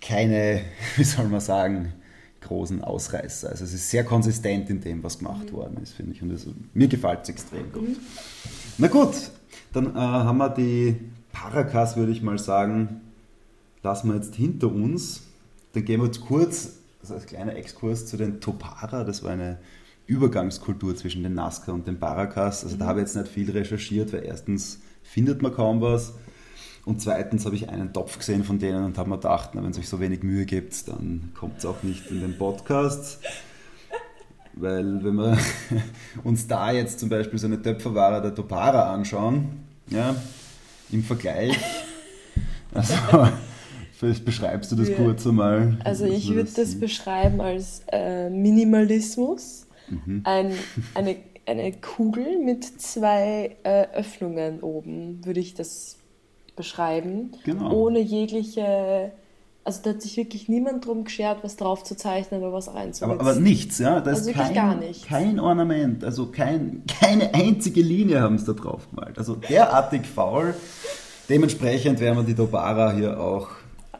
[0.01, 0.63] keine,
[0.97, 1.93] wie soll man sagen,
[2.41, 3.49] großen Ausreißer.
[3.49, 5.55] Also es ist sehr konsistent in dem, was gemacht mhm.
[5.55, 6.21] worden ist, finde ich.
[6.21, 7.87] Und das, mir gefällt es extrem gut.
[7.87, 7.97] Mhm.
[8.79, 9.31] Na gut,
[9.71, 10.99] dann äh, haben wir die
[11.31, 13.01] Paracas, würde ich mal sagen,
[13.83, 15.23] lassen wir jetzt hinter uns.
[15.73, 19.03] Dann gehen wir jetzt kurz, also als kleiner Exkurs zu den Topara.
[19.03, 19.59] Das war eine
[20.07, 22.63] Übergangskultur zwischen den Nazca und den Paracas.
[22.63, 22.79] Also mhm.
[22.79, 26.13] da habe ich jetzt nicht viel recherchiert, weil erstens findet man kaum was.
[26.85, 29.69] Und zweitens habe ich einen Topf gesehen von denen und habe mir gedacht, na, wenn
[29.69, 33.19] es euch so wenig Mühe gibt, dann kommt es auch nicht in den Podcast.
[34.53, 35.37] Weil wenn wir
[36.23, 40.15] uns da jetzt zum Beispiel so eine Töpferware der Topara anschauen, ja,
[40.91, 41.57] im Vergleich,
[42.73, 42.95] also
[43.99, 44.95] Vielleicht beschreibst du das ja.
[44.95, 45.77] kurz einmal.
[45.83, 49.67] Also ich würde das, das beschreiben als äh, Minimalismus.
[49.89, 50.21] Mhm.
[50.23, 50.53] Ein,
[50.93, 55.97] eine, eine Kugel mit zwei äh, Öffnungen oben, würde ich das
[56.55, 57.31] beschreiben.
[57.43, 57.73] Genau.
[57.73, 59.11] Ohne jegliche...
[59.65, 63.11] Also da hat sich wirklich niemand drum geschert, was drauf zu zeichnen oder was reinzusetzen.
[63.11, 63.99] Aber, aber nichts, ja?
[63.99, 65.05] Da also ist kein, gar nichts.
[65.05, 69.17] kein Ornament, also kein, keine einzige Linie haben sie da drauf gemalt.
[69.17, 70.55] Also derartig faul.
[71.27, 73.49] Dementsprechend werden wir die Dobara hier auch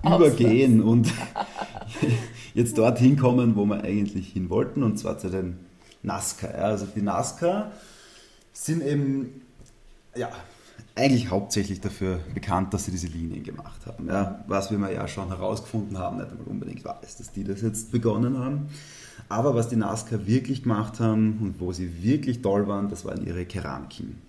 [0.04, 1.12] übergehen und
[2.54, 5.58] jetzt dorthin kommen, wo wir eigentlich hin wollten, und zwar zu den
[6.04, 6.48] Nazca.
[6.48, 7.72] Also die Nazca
[8.54, 9.42] sind eben,
[10.16, 10.30] ja,
[10.96, 14.08] eigentlich hauptsächlich dafür bekannt, dass sie diese Linien gemacht haben.
[14.08, 17.92] Ja, was wir ja schon herausgefunden haben, nicht einmal unbedingt weiß, dass die das jetzt
[17.92, 18.68] begonnen haben.
[19.30, 23.26] Aber was die NASCAR wirklich gemacht haben und wo sie wirklich toll waren, das waren
[23.26, 24.22] ihre Keramiken.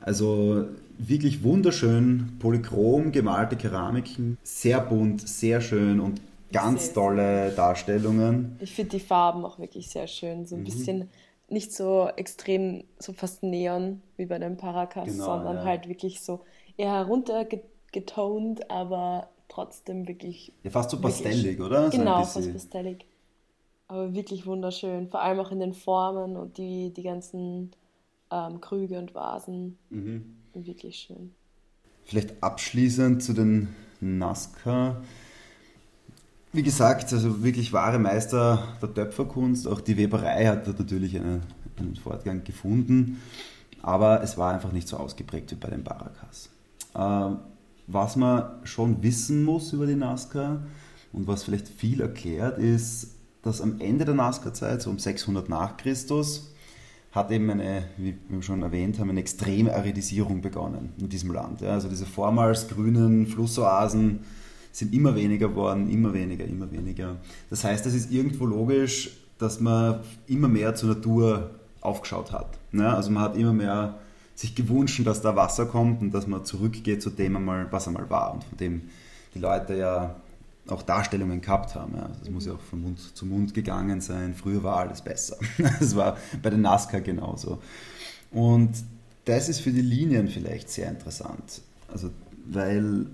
[0.00, 0.66] Also
[0.98, 6.20] wirklich wunderschön, polychrom gemalte Keramiken, sehr bunt, sehr schön und
[6.52, 8.56] ganz tolle Darstellungen.
[8.60, 10.64] Ich finde die Farben auch wirklich sehr schön, so ein mhm.
[10.64, 11.10] bisschen
[11.48, 15.64] nicht so extrem, so fast neon wie bei den Paracas, genau, sondern ja.
[15.64, 16.40] halt wirklich so
[16.76, 20.52] eher heruntergetont, aber trotzdem wirklich.
[20.62, 21.90] Ja, fast so pastellig, oder?
[21.90, 23.06] So genau, fast pastellig.
[23.86, 27.70] Aber wirklich wunderschön, vor allem auch in den Formen und die, die ganzen
[28.34, 29.78] ähm, Krüge und Vasen.
[29.90, 30.36] Mhm.
[30.54, 31.32] Wirklich schön.
[32.04, 33.68] Vielleicht abschließend zu den
[34.00, 35.02] Nazca.
[36.52, 39.66] Wie gesagt, also wirklich wahre Meister der Töpferkunst.
[39.66, 41.40] Auch die Weberei hat natürlich eine,
[41.78, 43.20] einen Fortgang gefunden,
[43.82, 46.50] aber es war einfach nicht so ausgeprägt wie bei den Barakas.
[46.94, 47.38] Ähm,
[47.86, 50.62] was man schon wissen muss über die Nazca
[51.12, 55.76] und was vielleicht viel erklärt, ist, dass am Ende der Nazca-Zeit, so um 600 nach
[55.76, 56.53] Christus,
[57.14, 61.60] hat eben eine, wie wir schon erwähnt haben, eine extreme Aridisierung begonnen in diesem Land.
[61.60, 64.20] Ja, also diese vormals grünen Flussoasen,
[64.72, 67.16] sind immer weniger geworden, immer weniger, immer weniger.
[67.48, 71.50] Das heißt, es ist irgendwo logisch, dass man immer mehr zur Natur
[71.80, 72.58] aufgeschaut hat.
[72.72, 72.92] Ne?
[72.92, 74.00] Also man hat immer mehr
[74.34, 77.34] sich gewünscht, dass da Wasser kommt und dass man zurückgeht zu dem,
[77.70, 78.82] was einmal war und von dem
[79.34, 80.16] die Leute ja
[80.68, 81.94] auch Darstellungen gehabt haben.
[81.96, 82.08] Ja.
[82.18, 84.34] Das muss ja auch von Mund zu Mund gegangen sein.
[84.34, 85.36] Früher war alles besser.
[85.80, 87.62] Das war bei den NASCAR genauso.
[88.30, 88.72] Und
[89.24, 91.62] das ist für die Linien vielleicht sehr interessant.
[91.92, 92.10] Also,
[92.46, 93.06] weil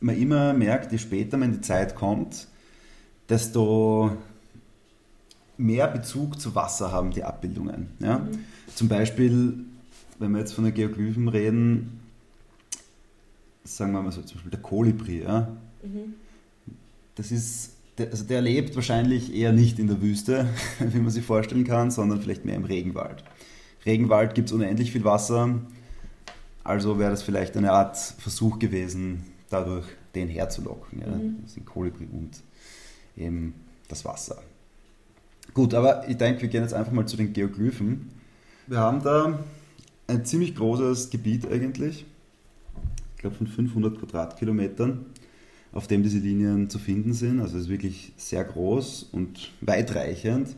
[0.00, 2.48] man immer merkt, je später man in die Zeit kommt,
[3.28, 4.16] desto
[5.56, 7.88] mehr Bezug zu Wasser haben die Abbildungen.
[8.00, 8.18] Ja?
[8.18, 8.44] Mhm.
[8.74, 9.54] Zum Beispiel,
[10.18, 12.00] wenn wir jetzt von den Geoglyphen reden,
[13.64, 15.22] sagen wir mal so, zum Beispiel der Kolibri.
[15.22, 15.48] Ja?
[15.82, 16.14] Mhm.
[17.14, 20.48] Das ist, der, also der lebt wahrscheinlich eher nicht in der Wüste,
[20.78, 23.24] wie man sich vorstellen kann, sondern vielleicht mehr im Regenwald.
[23.84, 25.60] Regenwald gibt es unendlich viel Wasser,
[26.64, 31.00] also wäre das vielleicht eine Art Versuch gewesen, dadurch den herzulocken.
[31.00, 31.08] Ja?
[31.08, 31.38] Mhm.
[31.42, 32.30] Das sind Kolibri und
[33.16, 33.54] eben
[33.88, 34.42] das Wasser.
[35.54, 38.10] Gut, aber ich denke, wir gehen jetzt einfach mal zu den Geoglyphen.
[38.66, 39.40] Wir haben da
[40.06, 42.06] ein ziemlich großes Gebiet eigentlich,
[43.16, 45.04] ich glaube von 500 Quadratkilometern,
[45.72, 47.40] auf dem diese Linien zu finden sind.
[47.40, 50.54] Also es ist wirklich sehr groß und weitreichend.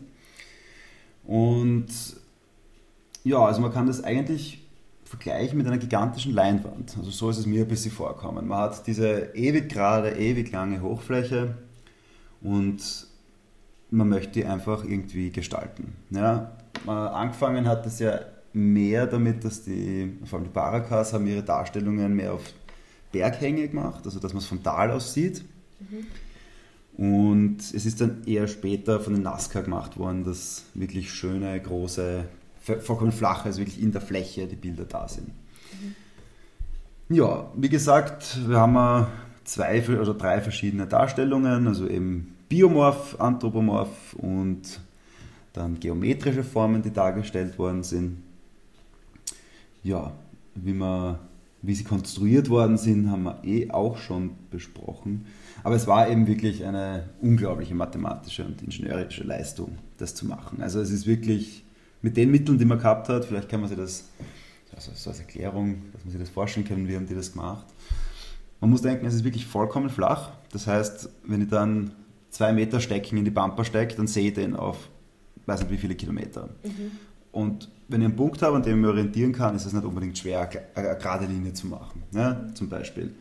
[1.25, 1.87] Und
[3.23, 4.61] ja, also man kann das eigentlich
[5.05, 6.97] vergleichen mit einer gigantischen Leinwand.
[6.99, 8.49] Also so ist es mir ein bisschen vorkommen.
[8.49, 11.55] Man hat diese ewig gerade, ewig lange Hochfläche
[12.43, 13.07] und
[13.91, 15.95] man möchte die einfach irgendwie gestalten.
[16.11, 18.21] Ja, angefangen hat es ja
[18.53, 22.43] mehr damit, dass die, vor allem die Barakas haben ihre Darstellungen mehr auf
[23.15, 25.45] Berghänge gemacht, also dass man es vom Tal aus sieht.
[25.81, 26.07] Mhm.
[26.97, 32.25] Und es ist dann eher später von den Nazca gemacht worden, dass wirklich schöne, große
[32.61, 35.29] vollkommen flach, also wirklich in der Fläche die Bilder da sind.
[35.29, 37.17] Mhm.
[37.17, 39.07] Ja, wie gesagt, wir haben
[39.45, 44.81] zwei oder drei verschiedene Darstellungen, also eben Biomorph, Anthropomorph und
[45.53, 48.23] dann geometrische Formen, die dargestellt worden sind.
[49.83, 50.13] Ja,
[50.55, 51.19] wie, man,
[51.67, 55.27] wie sie konstruiert worden sind, haben wir eh auch schon besprochen.
[55.63, 60.61] Aber es war eben wirklich eine unglaubliche mathematische und ingenieurische Leistung, das zu machen.
[60.61, 61.65] Also es ist wirklich
[62.03, 64.11] mit den Mitteln, die man gehabt hat, vielleicht kann man sich das,
[64.77, 67.67] also so als Erklärung, dass man sich das vorstellen kann, wie haben die das gemacht.
[68.61, 70.33] Man muss denken, es ist wirklich vollkommen flach.
[70.53, 71.93] Das heißt, wenn ich dann
[72.29, 74.91] zwei Meter Stecken in die Bumper stecke, dann sehe ich den auf,
[75.47, 76.51] weiß nicht wie viele Kilometer.
[76.63, 76.91] Mhm.
[77.33, 79.85] Und wenn ich einen Punkt habe, an dem ich mich orientieren kann, ist es nicht
[79.85, 82.03] unbedingt schwer, eine gerade Linie zu machen.
[82.13, 83.15] Ja, zum Beispiel.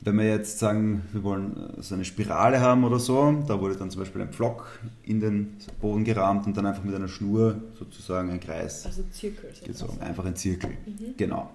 [0.00, 3.76] Wenn wir jetzt sagen, wir wollen äh, so eine Spirale haben oder so, da wurde
[3.76, 7.62] dann zum Beispiel ein Pflock in den Boden gerahmt und dann einfach mit einer Schnur
[7.78, 8.84] sozusagen ein Kreis.
[8.84, 9.50] Also Zirkel.
[9.64, 10.00] Gezogen.
[10.00, 11.14] Einfach ein Zirkel, mhm.
[11.16, 11.50] genau.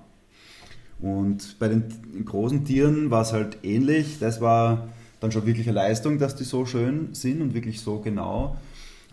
[1.00, 1.86] Und bei den
[2.26, 4.20] großen Tieren war es halt ähnlich.
[4.20, 8.00] Das war dann schon wirklich eine Leistung, dass die so schön sind und wirklich so
[8.00, 8.58] genau.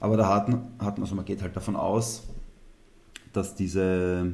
[0.00, 2.24] Aber da hat, hat also man geht halt davon aus,
[3.38, 4.32] dass diese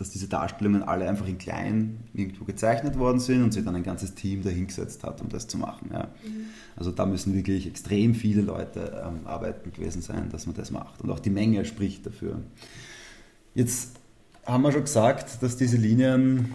[0.00, 3.82] dass diese Darstellungen alle einfach in klein irgendwo gezeichnet worden sind und sich dann ein
[3.82, 5.90] ganzes Team dahingesetzt hat, um das zu machen.
[5.92, 6.04] Ja.
[6.24, 6.46] Mhm.
[6.74, 11.02] Also da müssen wirklich extrem viele Leute ähm, arbeiten gewesen sein, dass man das macht.
[11.02, 12.40] Und auch die Menge spricht dafür.
[13.54, 13.96] Jetzt
[14.46, 16.54] haben wir schon gesagt, dass diese Linien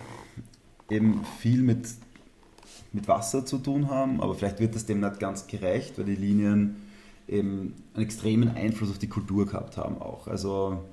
[0.89, 1.87] eben viel mit,
[2.93, 6.15] mit Wasser zu tun haben, aber vielleicht wird das dem nicht ganz gerecht, weil die
[6.15, 6.77] Linien
[7.27, 10.27] eben einen extremen Einfluss auf die Kultur gehabt haben auch.
[10.27, 10.83] Also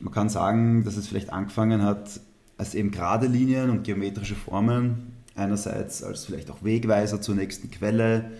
[0.00, 2.20] man kann sagen, dass es vielleicht angefangen hat
[2.58, 8.30] als eben gerade Linien und geometrische Formen, einerseits als vielleicht auch Wegweiser zur nächsten Quelle,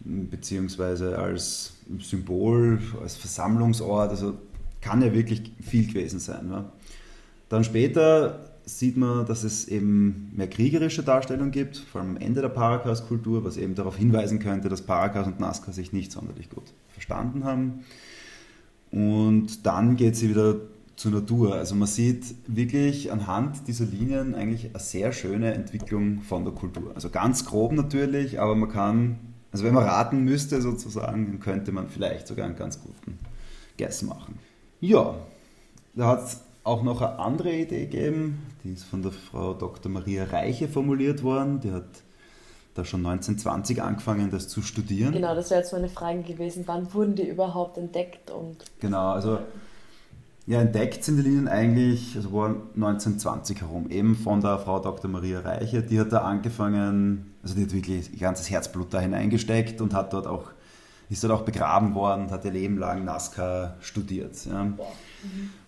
[0.00, 4.36] beziehungsweise als Symbol, als Versammlungsort, also
[4.80, 6.48] kann ja wirklich viel gewesen sein.
[6.48, 6.64] Ne?
[7.48, 12.40] Dann später sieht man, dass es eben mehr kriegerische Darstellungen gibt, vor allem am Ende
[12.40, 16.64] der Paracas-Kultur, was eben darauf hinweisen könnte, dass Paracas und Nazca sich nicht sonderlich gut
[16.92, 17.84] verstanden haben.
[18.90, 20.56] Und dann geht sie wieder
[20.96, 21.54] zur Natur.
[21.54, 26.92] Also man sieht wirklich anhand dieser Linien eigentlich eine sehr schöne Entwicklung von der Kultur.
[26.94, 29.18] Also ganz grob natürlich, aber man kann,
[29.52, 33.18] also wenn man raten müsste sozusagen, dann könnte man vielleicht sogar einen ganz guten
[33.78, 34.38] Guess machen.
[34.80, 35.14] Ja,
[35.94, 39.90] da hat es auch noch eine andere Idee gegeben, die ist von der Frau Dr.
[39.92, 41.60] Maria Reiche formuliert worden.
[41.60, 41.84] Die hat
[42.74, 45.12] da schon 1920 angefangen, das zu studieren.
[45.12, 48.30] Genau, das wäre jetzt meine Frage gewesen, wann wurden die überhaupt entdeckt?
[48.30, 49.38] Und genau, also
[50.46, 55.10] ja, entdeckt sind die Linien eigentlich, also war 1920 herum, eben von der Frau Dr.
[55.10, 55.82] Maria Reiche.
[55.82, 60.12] Die hat da angefangen, also die hat wirklich ihr ganzes Herzblut da hineingesteckt und hat
[60.12, 60.50] dort auch,
[61.08, 64.44] ist dort auch begraben worden und hat ihr Leben lang Nazca studiert.
[64.44, 64.70] Ja.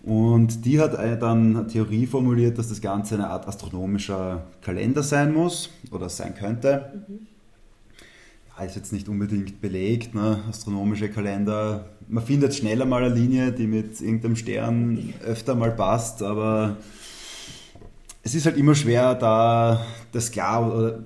[0.02, 5.02] Und die hat äh, dann eine Theorie formuliert, dass das Ganze eine Art astronomischer Kalender
[5.02, 7.04] sein muss oder sein könnte.
[7.08, 7.35] Mhm
[8.64, 10.42] ist jetzt nicht unbedingt belegt, ne?
[10.48, 11.90] astronomische Kalender.
[12.08, 16.78] Man findet schneller mal eine Linie, die mit irgendeinem Stern öfter mal passt, aber
[18.22, 21.04] es ist halt immer schwer, da das klar oder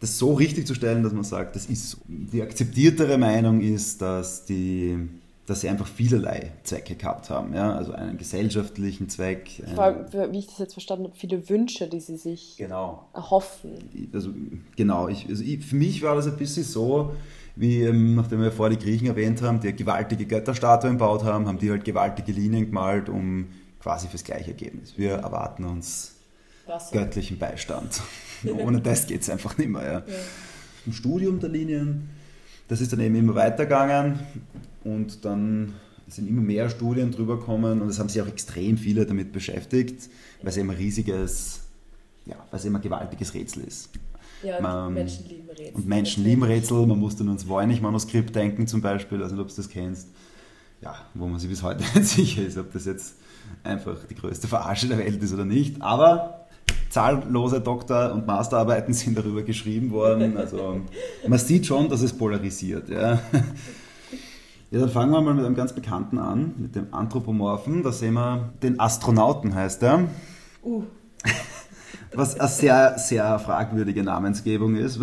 [0.00, 1.98] das so richtig zu stellen, dass man sagt, das ist so.
[2.08, 4.98] Die akzeptiertere Meinung ist, dass die
[5.50, 7.52] dass sie einfach vielerlei Zwecke gehabt haben.
[7.54, 7.74] Ja?
[7.74, 9.50] Also einen gesellschaftlichen Zweck.
[9.74, 13.08] Vor allem, wie ich das jetzt verstanden habe, viele Wünsche, die sie sich genau.
[13.12, 13.72] erhoffen.
[14.12, 14.30] Also,
[14.76, 17.16] genau, ich, also ich, für mich war das ein bisschen so,
[17.56, 21.58] wie ähm, nachdem wir vorher die Griechen erwähnt haben, die gewaltige Götterstatuen gebaut haben, haben
[21.58, 23.48] die halt gewaltige Linien gemalt, um
[23.80, 24.96] quasi fürs gleiche Ergebnis.
[24.96, 26.14] Wir erwarten uns
[26.66, 26.96] Wasser.
[26.96, 28.00] göttlichen Beistand.
[28.64, 29.82] Ohne das geht es einfach nicht mehr.
[29.82, 29.92] Ja.
[29.98, 30.02] Ja.
[30.86, 32.08] Im Studium der Linien,
[32.68, 34.20] das ist dann eben immer weitergegangen
[34.84, 35.74] und dann
[36.08, 40.08] sind immer mehr Studien drüber gekommen und es haben sich auch extrem viele damit beschäftigt,
[40.42, 41.60] weil es immer ein riesiges,
[42.26, 43.90] ja, weil es immer ein gewaltiges Rätsel ist.
[44.42, 45.74] Ja, und Man, Menschen lieben Rätsel.
[45.74, 46.86] Und Menschen lieben Rätsel.
[46.86, 50.08] Man musste nur ans Voynich-Manuskript denken zum Beispiel, also ob du das kennst.
[50.80, 53.16] Ja, wo man sich bis heute nicht sicher ist, ob das jetzt
[53.62, 55.80] einfach die größte Verarsche der Welt ist oder nicht.
[55.82, 56.46] Aber
[56.88, 60.36] zahllose Doktor- und Masterarbeiten sind darüber geschrieben worden.
[60.36, 60.80] Also
[61.26, 62.88] man sieht schon, dass es polarisiert.
[62.88, 63.20] Ja.
[64.72, 67.82] Ja, dann fangen wir mal mit einem ganz bekannten an, mit dem Anthropomorphen.
[67.82, 70.04] Da sehen wir den Astronauten, heißt er.
[70.62, 70.84] Uh.
[72.14, 75.00] Was eine sehr, sehr fragwürdige Namensgebung ist.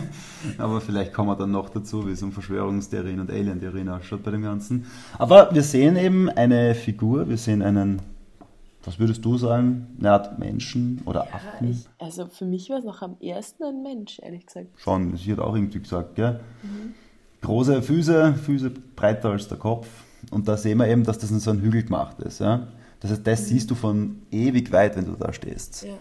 [0.58, 4.30] Aber vielleicht kommen wir dann noch dazu, wie es um Verschwörungstheorien und Alien-Theorien ausschaut bei
[4.30, 4.86] dem Ganzen.
[5.18, 8.00] Aber wir sehen eben eine Figur, wir sehen einen,
[8.84, 11.70] was würdest du sagen, eine Art Menschen oder ja, Affen?
[11.70, 14.68] Ich, also für mich war es noch am ersten ein Mensch, ehrlich gesagt.
[14.76, 16.38] Schon, sie hat auch irgendwie gesagt, gell?
[16.62, 16.94] Mhm
[17.42, 19.86] große Füße, Füße breiter als der Kopf.
[20.30, 22.40] Und da sehen wir eben, dass das in so einem Hügel gemacht ist.
[22.40, 22.68] Ja?
[23.00, 23.46] Das heißt, das mhm.
[23.46, 25.84] siehst du von ewig weit, wenn du da stehst.
[25.84, 25.94] Ja.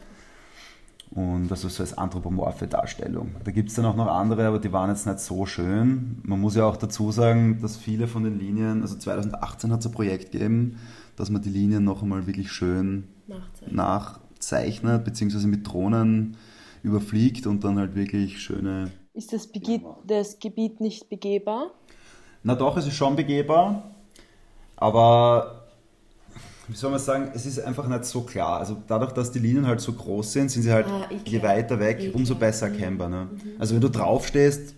[1.11, 3.35] Und das ist so als anthropomorphe Darstellung.
[3.43, 6.19] Da gibt es dann auch noch andere, aber die waren jetzt nicht so schön.
[6.23, 9.87] Man muss ja auch dazu sagen, dass viele von den Linien, also 2018 hat es
[9.87, 10.77] ein Projekt gegeben,
[11.15, 16.37] dass man die Linien noch einmal wirklich schön nachzeichnet, nachzeichnet beziehungsweise mit Drohnen
[16.83, 21.71] überfliegt und dann halt wirklich schöne ist das, Bege das Gebiet nicht begehbar?
[22.41, 23.91] Na doch, es ist schon begehbar,
[24.77, 25.67] aber
[26.69, 28.59] wie soll man sagen, es ist einfach nicht so klar.
[28.59, 31.79] Also dadurch, dass die Linien halt so groß sind, sind sie halt ah, je weiter
[31.79, 32.73] weg, ich umso besser mhm.
[32.73, 33.09] erkennbar.
[33.09, 33.27] Ne?
[33.31, 33.55] Mhm.
[33.59, 34.75] Also wenn du draufstehst,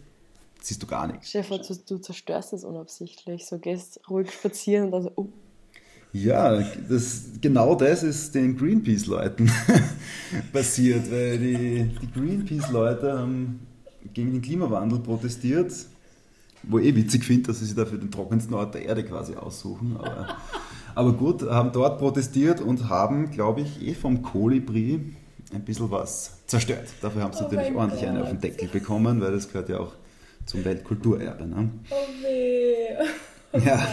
[0.62, 1.30] siehst du gar nichts.
[1.30, 3.45] Stefan, du, du zerstörst das unabsichtlich.
[3.45, 5.27] So gehst ruhig spazieren und dann so, oh.
[6.13, 9.51] Ja, das, genau das ist den Greenpeace-Leuten
[10.54, 13.60] passiert, weil die, die Greenpeace-Leute haben
[14.14, 15.74] gegen den Klimawandel protestiert,
[16.64, 19.36] wo ich eh witzig finde, dass sie sich dafür den trockensten Ort der Erde quasi
[19.36, 19.98] aussuchen.
[19.98, 20.28] Aber,
[20.96, 25.16] aber gut, haben dort protestiert und haben, glaube ich, eh vom Kolibri
[25.54, 26.88] ein bisschen was zerstört.
[27.02, 28.10] Dafür haben sie oh natürlich ordentlich Gott.
[28.10, 29.94] eine auf den Deckel bekommen, weil das gehört ja auch
[30.46, 31.46] zum Weltkulturerbe.
[31.46, 31.70] Ne?
[31.90, 33.60] Oh weh.
[33.66, 33.86] Ja.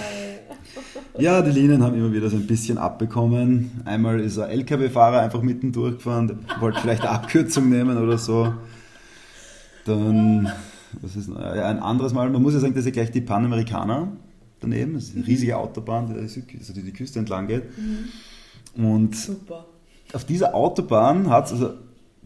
[1.19, 3.83] ja, die Linien haben immer wieder so ein bisschen abbekommen.
[3.85, 8.53] Einmal ist ein LKW-Fahrer einfach mitten durchgefahren, der wollte vielleicht eine Abkürzung nehmen oder so.
[9.89, 10.53] Dann,
[11.01, 14.09] was ist ein anderes Mal, man muss ja sagen, das ist ja gleich die Panamericana
[14.61, 17.65] daneben, das ist eine riesige Autobahn, die also die, die Küste entlang geht.
[17.79, 18.85] Mhm.
[18.85, 19.67] Und Super.
[20.13, 21.75] auf dieser Autobahn hat es also,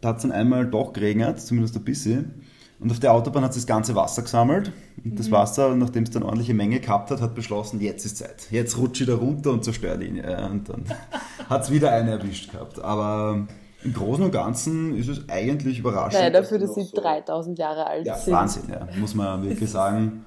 [0.01, 2.42] dann einmal doch geregnet, zumindest ein bisschen.
[2.81, 4.72] Und auf der Autobahn hat es das ganze Wasser gesammelt.
[5.05, 5.33] Und das mhm.
[5.33, 8.48] Wasser, nachdem es dann ordentliche Menge gehabt hat, hat beschlossen, jetzt ist Zeit.
[8.51, 10.18] Jetzt rutsche ich da runter und zerstöre ihn.
[10.18, 10.85] Und dann
[11.48, 12.81] hat es wieder eine erwischt gehabt.
[12.83, 13.46] Aber
[13.85, 16.14] im Großen und Ganzen ist es eigentlich überraschend.
[16.14, 18.33] Naja, dafür, dass sie so 3000 Jahre alt ja, sind.
[18.33, 20.25] Wahnsinn, ja, muss man wirklich sagen.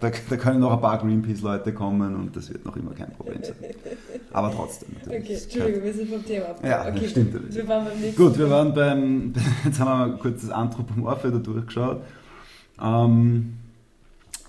[0.00, 3.42] Da, da, können noch ein paar Greenpeace-Leute kommen und das wird noch immer kein Problem
[3.42, 3.54] sein.
[4.32, 4.88] Aber trotzdem.
[4.94, 5.22] Natürlich.
[5.22, 6.60] Okay, Entschuldigung, wir sind vom Thema ab.
[6.64, 7.54] Ja, okay, stimmt.
[7.54, 9.32] Wir waren beim nächsten Gut, wir waren beim,
[9.64, 12.02] jetzt haben wir mal kurz das Anthropomorphe da durchgeschaut.
[12.82, 13.56] Ähm,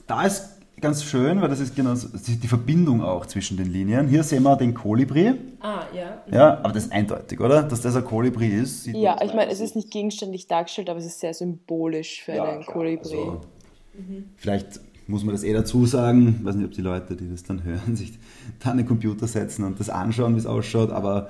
[0.08, 4.08] da ist ganz schön, weil das ist genau die Verbindung auch zwischen den Linien.
[4.08, 5.34] Hier sehen wir den Kolibri.
[5.62, 6.22] Ah, ja.
[6.32, 7.64] Ja, aber das ist eindeutig, oder?
[7.64, 8.88] Dass das ein Kolibri ist.
[8.88, 12.44] Ja, ich meine, es ist nicht gegenständlich dargestellt, aber es ist sehr symbolisch für ja,
[12.44, 12.74] einen klar.
[12.74, 13.18] Kolibri.
[13.18, 13.42] Also,
[13.94, 14.30] mhm.
[14.36, 16.38] Vielleicht muss man das eh dazu sagen.
[16.40, 18.14] Ich weiß nicht, ob die Leute, die das dann hören, sich
[18.64, 21.30] da an den Computer setzen und das anschauen, wie es ausschaut, aber.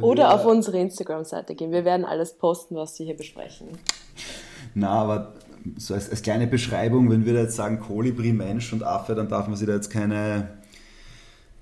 [0.00, 1.72] Oder auf unsere Instagram-Seite gehen.
[1.72, 3.68] Wir werden alles posten, was wir hier besprechen.
[4.74, 5.34] Na, aber
[5.76, 9.28] so als, als kleine Beschreibung, wenn wir da jetzt sagen Kolibri, Mensch und Affe, dann
[9.28, 10.48] darf man sich da jetzt keine,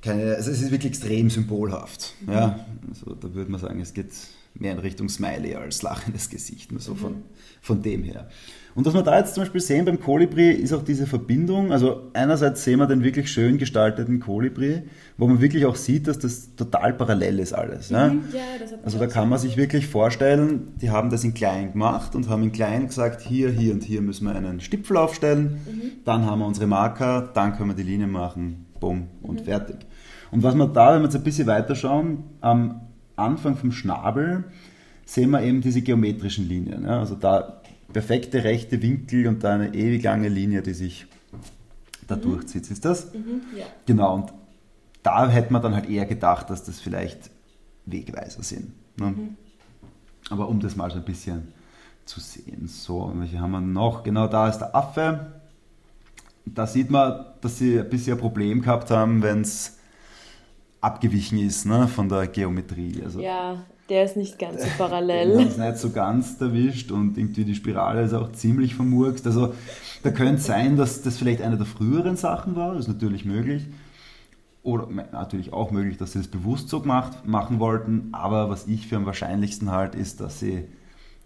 [0.03, 2.15] keine also es ist wirklich extrem symbolhaft.
[2.25, 2.33] Mhm.
[2.33, 2.67] Ja?
[2.89, 4.11] Also da würde man sagen, es geht
[4.55, 6.99] mehr in Richtung Smiley als lachendes Gesicht, nur so mhm.
[6.99, 7.23] von,
[7.61, 8.29] von dem her.
[8.77, 11.73] Und was wir da jetzt zum Beispiel sehen beim Kolibri, ist auch diese Verbindung.
[11.73, 14.83] Also einerseits sehen wir den wirklich schön gestalteten Kolibri,
[15.17, 17.89] wo man wirklich auch sieht, dass das total parallel ist alles.
[17.89, 18.09] Ja?
[18.09, 18.43] Mhm, ja,
[18.85, 22.43] also da kann man sich wirklich vorstellen, die haben das in klein gemacht und haben
[22.43, 25.93] in klein gesagt, hier, hier und hier müssen wir einen Stipfel aufstellen, mhm.
[26.05, 29.45] dann haben wir unsere Marker, dann können wir die Linie machen, bumm und mhm.
[29.47, 29.77] fertig.
[30.31, 32.83] Und was man da, wenn wir jetzt ein bisschen weiterschauen, am
[33.17, 34.45] Anfang vom Schnabel
[35.07, 36.85] sehen wir eben diese geometrischen Linien.
[36.85, 36.99] Ja?
[36.99, 37.56] Also da
[37.97, 41.07] perfekte rechte Winkel und da eine ewig lange Linie, die sich
[42.07, 42.21] da mhm.
[42.21, 42.71] durchzieht.
[42.71, 43.15] Ist das?
[43.15, 43.65] Mhm, ja.
[43.87, 44.35] Genau, und
[45.03, 47.31] da hätte man dann halt eher gedacht, dass das vielleicht
[47.87, 48.75] Wegweiser sind.
[48.99, 49.07] Ne?
[49.07, 49.37] Mhm.
[50.29, 51.55] Aber um das mal so ein bisschen
[52.05, 52.69] zu sehen.
[52.69, 54.03] So, welche haben wir noch?
[54.03, 55.41] Genau da ist der Affe.
[56.45, 59.79] Da sieht man, dass sie ein bisschen ein Problem gehabt haben, wenn es
[60.83, 63.01] abgewichen ist ne, von der Geometrie.
[63.03, 65.37] Also, ja, der ist nicht ganz so parallel.
[65.37, 69.27] Der ist nicht so ganz erwischt und irgendwie die Spirale ist auch ziemlich vermurkst.
[69.27, 69.55] Also
[70.03, 73.67] da könnte sein, dass das vielleicht eine der früheren Sachen war, das ist natürlich möglich.
[74.63, 78.09] Oder natürlich auch möglich, dass sie das bewusst so gemacht, machen wollten.
[78.11, 80.65] Aber was ich für am wahrscheinlichsten halte, ist, dass sie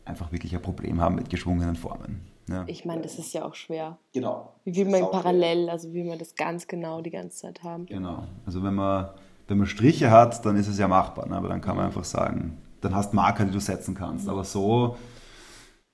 [0.04, 2.20] einfach wirklich ein Problem haben mit geschwungenen Formen.
[2.50, 2.64] Ja.
[2.66, 3.96] Ich meine, das ist ja auch schwer.
[4.12, 4.52] Genau.
[4.64, 5.72] Wie will man parallel, schwer.
[5.72, 7.86] also wie man das ganz genau die ganze Zeit haben.
[7.86, 8.24] Genau.
[8.44, 9.08] Also wenn man
[9.50, 11.28] wenn man Striche hat, dann ist es ja machbar.
[11.28, 11.36] Ne?
[11.36, 14.28] Aber dann kann man einfach sagen, dann hast Marker, die du setzen kannst.
[14.28, 14.96] Aber so.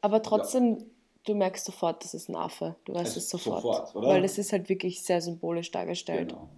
[0.03, 0.85] Aber trotzdem, ja.
[1.25, 2.77] du merkst sofort, das ist ein Affe.
[2.85, 3.63] Du weißt es, es sofort.
[3.63, 6.29] sofort weil es ist halt wirklich sehr symbolisch dargestellt.
[6.29, 6.49] Genau.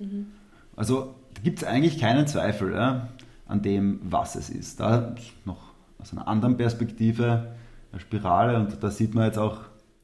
[0.00, 0.32] Mhm.
[0.74, 3.08] Also da gibt es eigentlich keinen Zweifel ja,
[3.46, 4.80] an dem, was es ist.
[4.80, 5.58] Da noch
[6.00, 7.54] aus einer anderen Perspektive
[7.92, 9.60] eine Spirale und da sieht man jetzt auch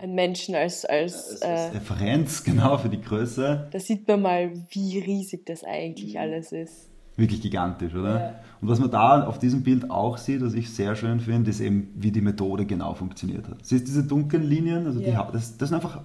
[0.06, 3.68] Menschen als, als, als äh, Referenz, genau, für die Größe.
[3.70, 6.90] Da sieht man mal, wie riesig das eigentlich alles ist.
[7.16, 8.20] Wirklich gigantisch, oder?
[8.20, 8.34] Ja.
[8.60, 11.60] Und was man da auf diesem Bild auch sieht, was ich sehr schön finde, ist
[11.60, 13.64] eben, wie die Methode genau funktioniert hat.
[13.64, 14.86] Siehst du diese dunklen Linien?
[14.86, 15.22] Also ja.
[15.22, 16.02] die, das, das sind einfach.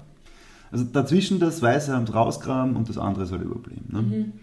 [0.71, 3.85] Also dazwischen das Weiße haben sie rausgraben und das andere soll überblieben.
[3.87, 4.01] Ne?
[4.01, 4.33] Mhm.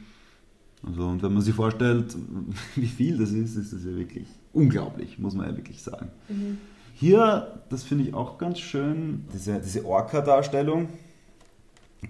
[0.84, 2.16] Also, und wenn man sich vorstellt,
[2.74, 6.08] wie viel das ist, ist das ja wirklich unglaublich, muss man ja wirklich sagen.
[6.28, 6.58] Mhm.
[6.98, 10.88] Hier, das finde ich auch ganz schön, diese, diese Orca-Darstellung.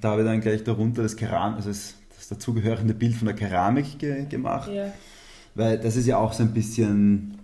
[0.01, 3.35] Da habe ich dann gleich darunter das, Keram also das, das dazugehörende Bild von der
[3.35, 4.71] Keramik ge gemacht.
[4.73, 4.93] Ja.
[5.57, 7.37] Weil das ist ja auch so ein bisschen,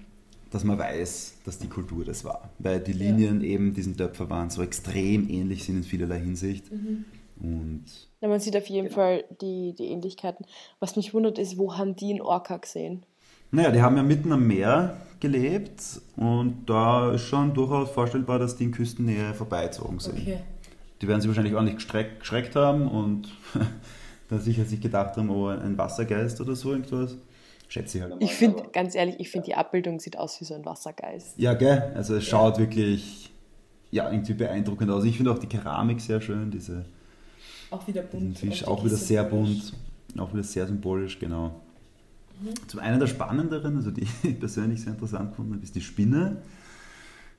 [0.53, 2.49] dass man weiß, dass die Kultur das war.
[2.61, 3.49] Weil die Linien ja.
[3.49, 6.71] eben diesen Töpfer waren, so extrem ähnlich sind in vielerlei Hinsicht.
[6.71, 7.05] Mhm.
[7.41, 7.85] Und
[8.21, 8.95] ja, man sieht auf jeden genau.
[8.95, 10.47] Fall die, die Ähnlichkeiten.
[10.79, 13.03] Was mich wundert, ist, wo haben die in Orca gesehen?
[13.51, 15.81] Naja, die haben ja mitten am Meer gelebt
[16.17, 20.19] und da ist schon durchaus vorstellbar, dass die in Küstennähe vorbeizogen sind.
[20.19, 20.39] Okay.
[21.01, 21.79] Die werden sich wahrscheinlich ordentlich
[22.19, 23.29] geschreckt haben und
[24.29, 27.17] dann sicher sich gedacht haben, oh, ein Wassergeist oder so irgendwas.
[27.69, 28.29] Schätze ich halt einmal.
[28.29, 31.39] Ich finde, ganz ehrlich, ich finde die Abbildung sieht aus wie so ein Wassergeist.
[31.39, 31.93] Ja, gell?
[31.95, 32.65] Also es schaut ja.
[32.65, 33.31] wirklich
[33.93, 35.05] ja, irgendwie beeindruckend aus.
[35.05, 36.85] Ich finde auch die Keramik sehr schön, diese.
[37.71, 38.39] Auch wieder bunt.
[38.39, 39.73] Fisch, auch wieder sehr bunt,
[40.19, 41.62] auch wieder sehr symbolisch, genau.
[42.43, 42.69] Mhm.
[42.69, 46.43] Zum einen der spannenderen, also die ich persönlich sehr interessant gefunden habe, ist die Spinne.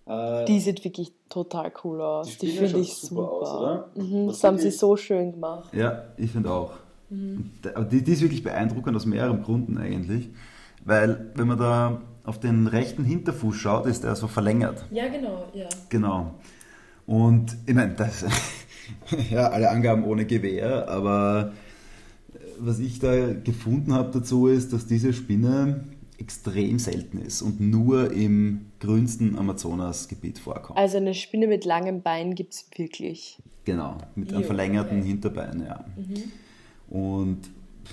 [0.05, 2.37] Äh, die sieht wirklich total cool aus.
[2.37, 3.31] Die, die finde ich super.
[3.31, 5.73] Aus, mhm, das haben sie so schön gemacht.
[5.73, 6.73] Ja, ich finde auch.
[7.09, 7.51] Mhm.
[7.73, 10.29] Aber die, die ist wirklich beeindruckend aus mehreren Gründen eigentlich.
[10.85, 14.85] Weil, wenn man da auf den rechten Hinterfuß schaut, ist der so verlängert.
[14.91, 15.67] Ja, genau, ja.
[15.89, 16.33] Genau.
[17.05, 18.25] Und ich meine, das,
[19.29, 21.53] ja, alle Angaben ohne Gewehr, aber
[22.59, 25.83] was ich da gefunden habe dazu ist, dass diese Spinne
[26.17, 30.77] extrem selten ist und nur im grünsten Amazonasgebiet vorkommt.
[30.79, 33.39] Also eine Spinne mit langem Bein gibt es wirklich.
[33.65, 35.07] Genau, mit einem verlängerten okay.
[35.07, 35.85] Hinterbein, ja.
[35.95, 36.97] Mhm.
[36.97, 37.39] Und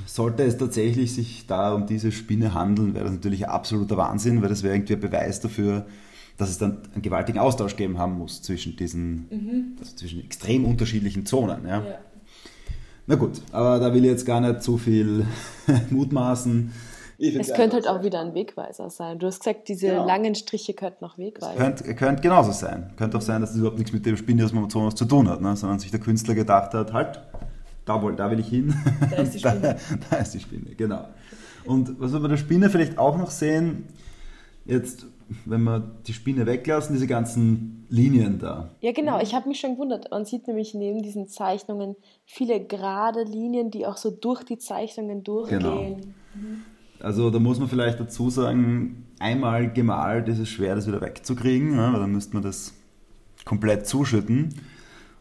[0.07, 4.49] sollte es tatsächlich sich da um diese Spinne handeln, wäre das natürlich absoluter Wahnsinn, weil
[4.49, 5.87] das wäre irgendwie ein Beweis dafür,
[6.37, 9.77] dass es dann einen gewaltigen Austausch geben haben muss zwischen diesen, Mhm.
[9.79, 11.67] also zwischen extrem unterschiedlichen Zonen.
[11.67, 11.85] Ja?
[11.85, 11.99] Ja.
[13.11, 15.27] Na gut, aber da will ich jetzt gar nicht zu viel
[15.91, 16.73] mutmaßen.
[17.19, 19.19] Es könnte halt auch wieder ein Wegweiser sein.
[19.19, 20.07] Du hast gesagt, diese Genau.
[20.07, 21.57] langen Striche könnten auch Wegweiser.
[21.57, 22.93] Könnte, könnte genauso sein.
[22.97, 25.29] Könnte auch sein, dass es überhaupt nichts mit dem Spinne aus dem Amazonas zu tun
[25.29, 25.57] hat, ne?
[25.57, 27.21] sondern sich der Künstler gedacht hat, halt,
[27.85, 28.75] da, wohl, da will ich hin.
[29.11, 29.61] Da ist die Spinne.
[29.61, 29.77] da,
[30.09, 31.09] da ist die Spinne, genau.
[31.65, 33.89] Und was wir bei der Spinne vielleicht auch noch sehen,
[34.67, 35.05] jetzt,
[35.45, 38.71] wenn wir die Spinne weglassen, diese ganzen Linien da.
[38.81, 39.21] Ja, genau.
[39.21, 40.11] Ich habe mich schon gewundert.
[40.11, 45.25] Man sieht nämlich neben diesen Zeichnungen viele gerade Linien, die auch so durch die Zeichnungen
[45.25, 45.61] durchgehen.
[45.61, 45.99] Genau.
[47.01, 51.77] Also da muss man vielleicht dazu sagen, einmal gemalt ist es schwer, das wieder wegzukriegen,
[51.77, 51.91] ne?
[51.93, 52.75] weil dann müsste man das
[53.45, 54.55] komplett zuschütten.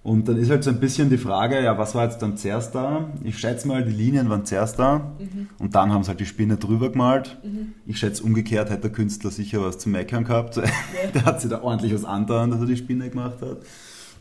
[0.01, 2.73] Und dann ist halt so ein bisschen die Frage, ja, was war jetzt dann zuerst
[2.73, 3.09] da?
[3.23, 5.11] Ich schätze mal, die Linien waren zuerst da
[5.59, 7.37] und dann haben sie halt die Spinne drüber gemalt.
[7.85, 10.55] Ich schätze, umgekehrt hätte der Künstler sicher was zu meckern gehabt.
[11.13, 13.57] der hat sich da ordentlich was angetan, dass er die Spinne gemacht hat.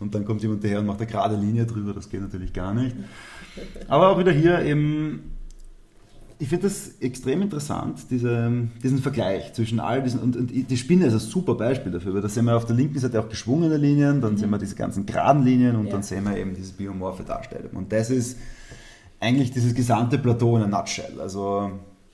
[0.00, 2.74] Und dann kommt jemand daher und macht eine gerade Linie drüber, das geht natürlich gar
[2.74, 2.96] nicht.
[3.88, 5.37] Aber auch wieder hier eben
[6.40, 11.06] ich finde das extrem interessant, diese, diesen Vergleich zwischen all diesen, und, und die Spinne
[11.06, 13.76] ist ein super Beispiel dafür, weil da sehen wir auf der linken Seite auch geschwungene
[13.76, 15.92] Linien, dann sehen wir diese ganzen geraden Linien und Ja.
[15.92, 17.72] dann sehen wir eben diese biomorphe Darstellung.
[17.72, 18.38] Und das ist
[19.20, 21.20] eigentlich dieses gesamte Plateau in a nutshell.
[21.20, 21.72] Also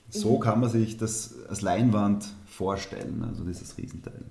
[0.09, 4.23] so kann man sich das als Leinwand vorstellen, also dieses Riesenteil.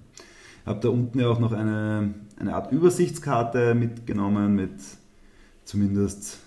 [0.62, 4.72] Ich habe da unten ja auch noch eine, eine Art Übersichtskarte mitgenommen mit
[5.64, 6.38] zumindest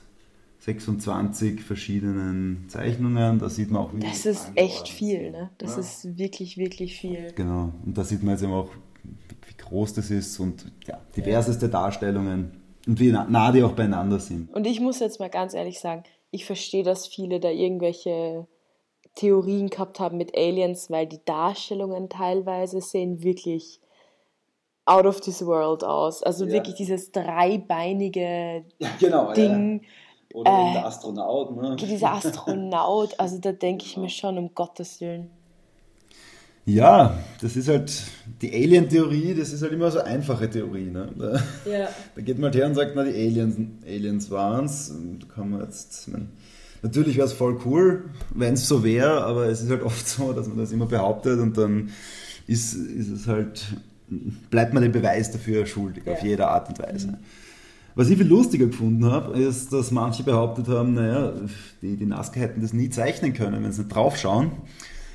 [0.67, 3.39] 26 verschiedenen Zeichnungen.
[3.39, 5.49] Da sieht man auch, wie Das ist echt viel, ne?
[5.59, 5.79] Das Ja.
[5.79, 7.31] ist wirklich, wirklich viel.
[7.35, 7.71] Genau.
[7.85, 8.69] Und da sieht man jetzt eben auch,
[9.03, 12.51] wie groß das ist und ja, diverseste Darstellungen
[12.85, 14.53] und wie nah, die auch beieinander sind.
[14.53, 18.45] Und ich muss jetzt mal ganz ehrlich sagen, ich verstehe, dass viele da irgendwelche
[19.15, 23.79] Theorien gehabt haben mit Aliens, weil die Darstellungen teilweise sehen wirklich
[24.83, 26.23] out of this world aus.
[26.23, 26.51] Also Ja.
[26.51, 29.33] wirklich dieses dreibeinige Ja, genau.
[29.33, 29.81] Ding,
[30.33, 31.55] Oder eben der Astronaut.
[31.55, 31.75] Ne?
[31.77, 35.29] dieser Astronaut, also da denke ich mir schon, um Gottes Willen.
[36.65, 37.93] Ja, das ist halt
[38.41, 40.89] die Alien-Theorie, das ist halt immer so eine einfache Theorie.
[40.91, 41.09] Ne?
[41.17, 41.39] Da,
[41.71, 41.87] Ja.
[42.15, 43.55] da geht man halt her und sagt, na, die Aliens,
[43.85, 44.89] Aliens waren es.
[45.19, 46.29] Da kann man jetzt, mein,
[46.81, 50.33] natürlich wäre es voll cool, wenn es so wäre, aber es ist halt oft so,
[50.33, 51.89] dass man das immer behauptet und dann
[52.47, 53.63] ist, ist es halt,
[54.49, 56.27] bleibt man den Beweis dafür schuldig, auf Ja.
[56.31, 57.17] jede Art und Weise.
[57.97, 61.33] Was ich viel lustiger gefunden habe, ist, dass manche behauptet haben, naja,
[61.81, 64.51] die, die Nazca hätten das nie zeichnen können, wenn sie nicht draufschauen.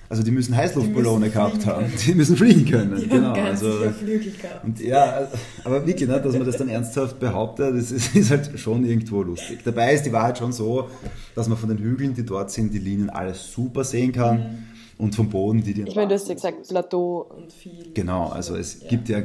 [0.08, 1.84] Also die müssen Heißluftballone müssen gehabt haben.
[1.86, 1.94] können.
[2.06, 2.96] Die müssen fliegen können.
[3.00, 3.28] Die genau.
[3.36, 4.64] haben also, Flügel gehabt.
[4.64, 5.28] und ja,
[5.64, 9.22] aber wirklich, ne, dass man das dann ernsthaft behauptet, das ist, ist halt schon irgendwo
[9.22, 9.60] lustig.
[9.64, 10.90] Dabei ist die Wahrheit schon so,
[11.34, 14.64] dass man von den Hügeln, die dort sind, die Linien alles super sehen kann
[14.98, 17.30] und vom Boden, die die Ich meine, du hast ja gesagt, Plateau.
[17.34, 17.92] Und viel.
[17.94, 18.88] Genau, also es Ja.
[18.90, 19.24] gibt ja eine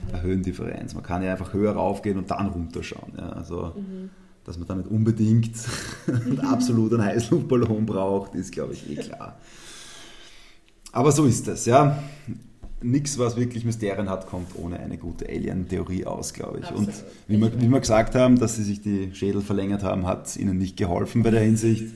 [0.00, 0.94] gewisse Höhendifferenz.
[0.94, 3.12] Man kann ja einfach höher raufgehen und dann runterschauen.
[3.16, 3.74] Ja, also,
[4.44, 5.56] dass man da nicht unbedingt
[6.06, 9.38] und absolut einen Heißluftballon braucht, ist, glaube ich, eh klar.
[10.92, 12.02] Aber so ist es, ja.
[12.80, 16.70] Nichts, was wirklich Mysterien hat, kommt ohne eine gute Alien-Theorie aus, glaube ich.
[16.70, 17.12] Und Absolut.
[17.26, 20.58] wie wir, wie wir gesagt haben, dass sie sich die Schädel verlängert haben, hat ihnen
[20.58, 21.86] nicht geholfen bei der Hinsicht.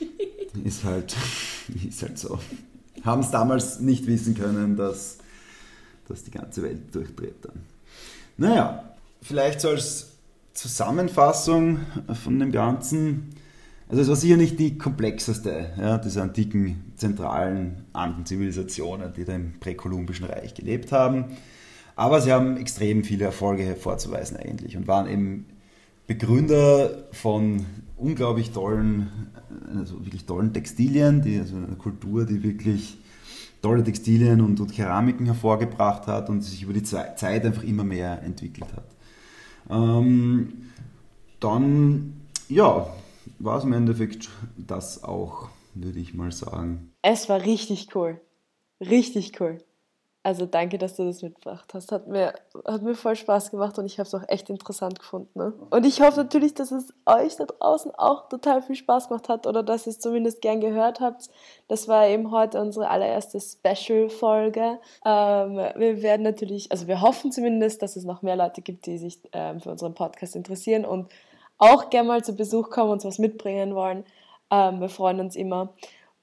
[0.64, 1.16] Ist halt,
[1.88, 2.38] ist halt so.
[3.02, 5.16] Haben es damals nicht wissen können, dass,
[6.08, 7.62] dass die ganze Welt durchdreht dann.
[8.36, 10.12] Naja, vielleicht so als
[10.54, 11.80] Zusammenfassung
[12.22, 13.30] von dem Ganzen.
[13.88, 19.58] Also es war sicher nicht die komplexeste ja, dieser antiken zentralen Andenzivilisationen, die da im
[19.60, 21.36] präkolumbischen Reich gelebt haben.
[21.94, 25.46] Aber sie haben extrem viele Erfolge hervorzuweisen eigentlich und waren eben
[26.06, 29.08] Begründer von unglaublich tollen,
[29.76, 32.98] also wirklich tollen Textilien, die, also eine Kultur, die wirklich
[33.62, 37.84] tolle Textilien und, und Keramiken hervorgebracht hat und sich über die Ze- Zeit einfach immer
[37.84, 38.84] mehr entwickelt hat.
[39.70, 40.70] Ähm,
[41.40, 42.86] dann, ja,
[43.38, 46.92] war es im Endeffekt das auch, würde ich mal sagen.
[47.02, 48.20] Es war richtig cool.
[48.80, 49.58] Richtig cool.
[50.24, 51.90] Also danke, dass du das mitgebracht hast.
[51.90, 52.32] Hat mir,
[52.64, 55.36] hat mir voll Spaß gemacht und ich habe es auch echt interessant gefunden.
[55.36, 55.52] Ne?
[55.70, 59.48] Und ich hoffe natürlich, dass es euch da draußen auch total viel Spaß gemacht hat
[59.48, 61.28] oder dass ihr es zumindest gern gehört habt.
[61.66, 64.78] Das war eben heute unsere allererste Special-Folge.
[65.04, 68.98] Ähm, wir werden natürlich, also wir hoffen zumindest, dass es noch mehr Leute gibt, die
[68.98, 71.10] sich ähm, für unseren Podcast interessieren und
[71.58, 74.04] auch gerne mal zu Besuch kommen, uns was mitbringen wollen.
[74.52, 75.74] Ähm, wir freuen uns immer.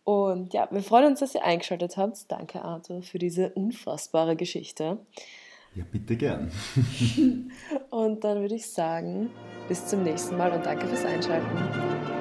[0.03, 2.31] Und ja, wir freuen uns, dass ihr eingeschaltet habt.
[2.31, 4.97] Danke, Arthur, für diese unfassbare Geschichte.
[5.75, 6.51] Ja, bitte gern.
[7.89, 9.29] Und dann würde ich sagen,
[9.67, 12.18] bis zum nächsten Mal und danke fürs Einschalten.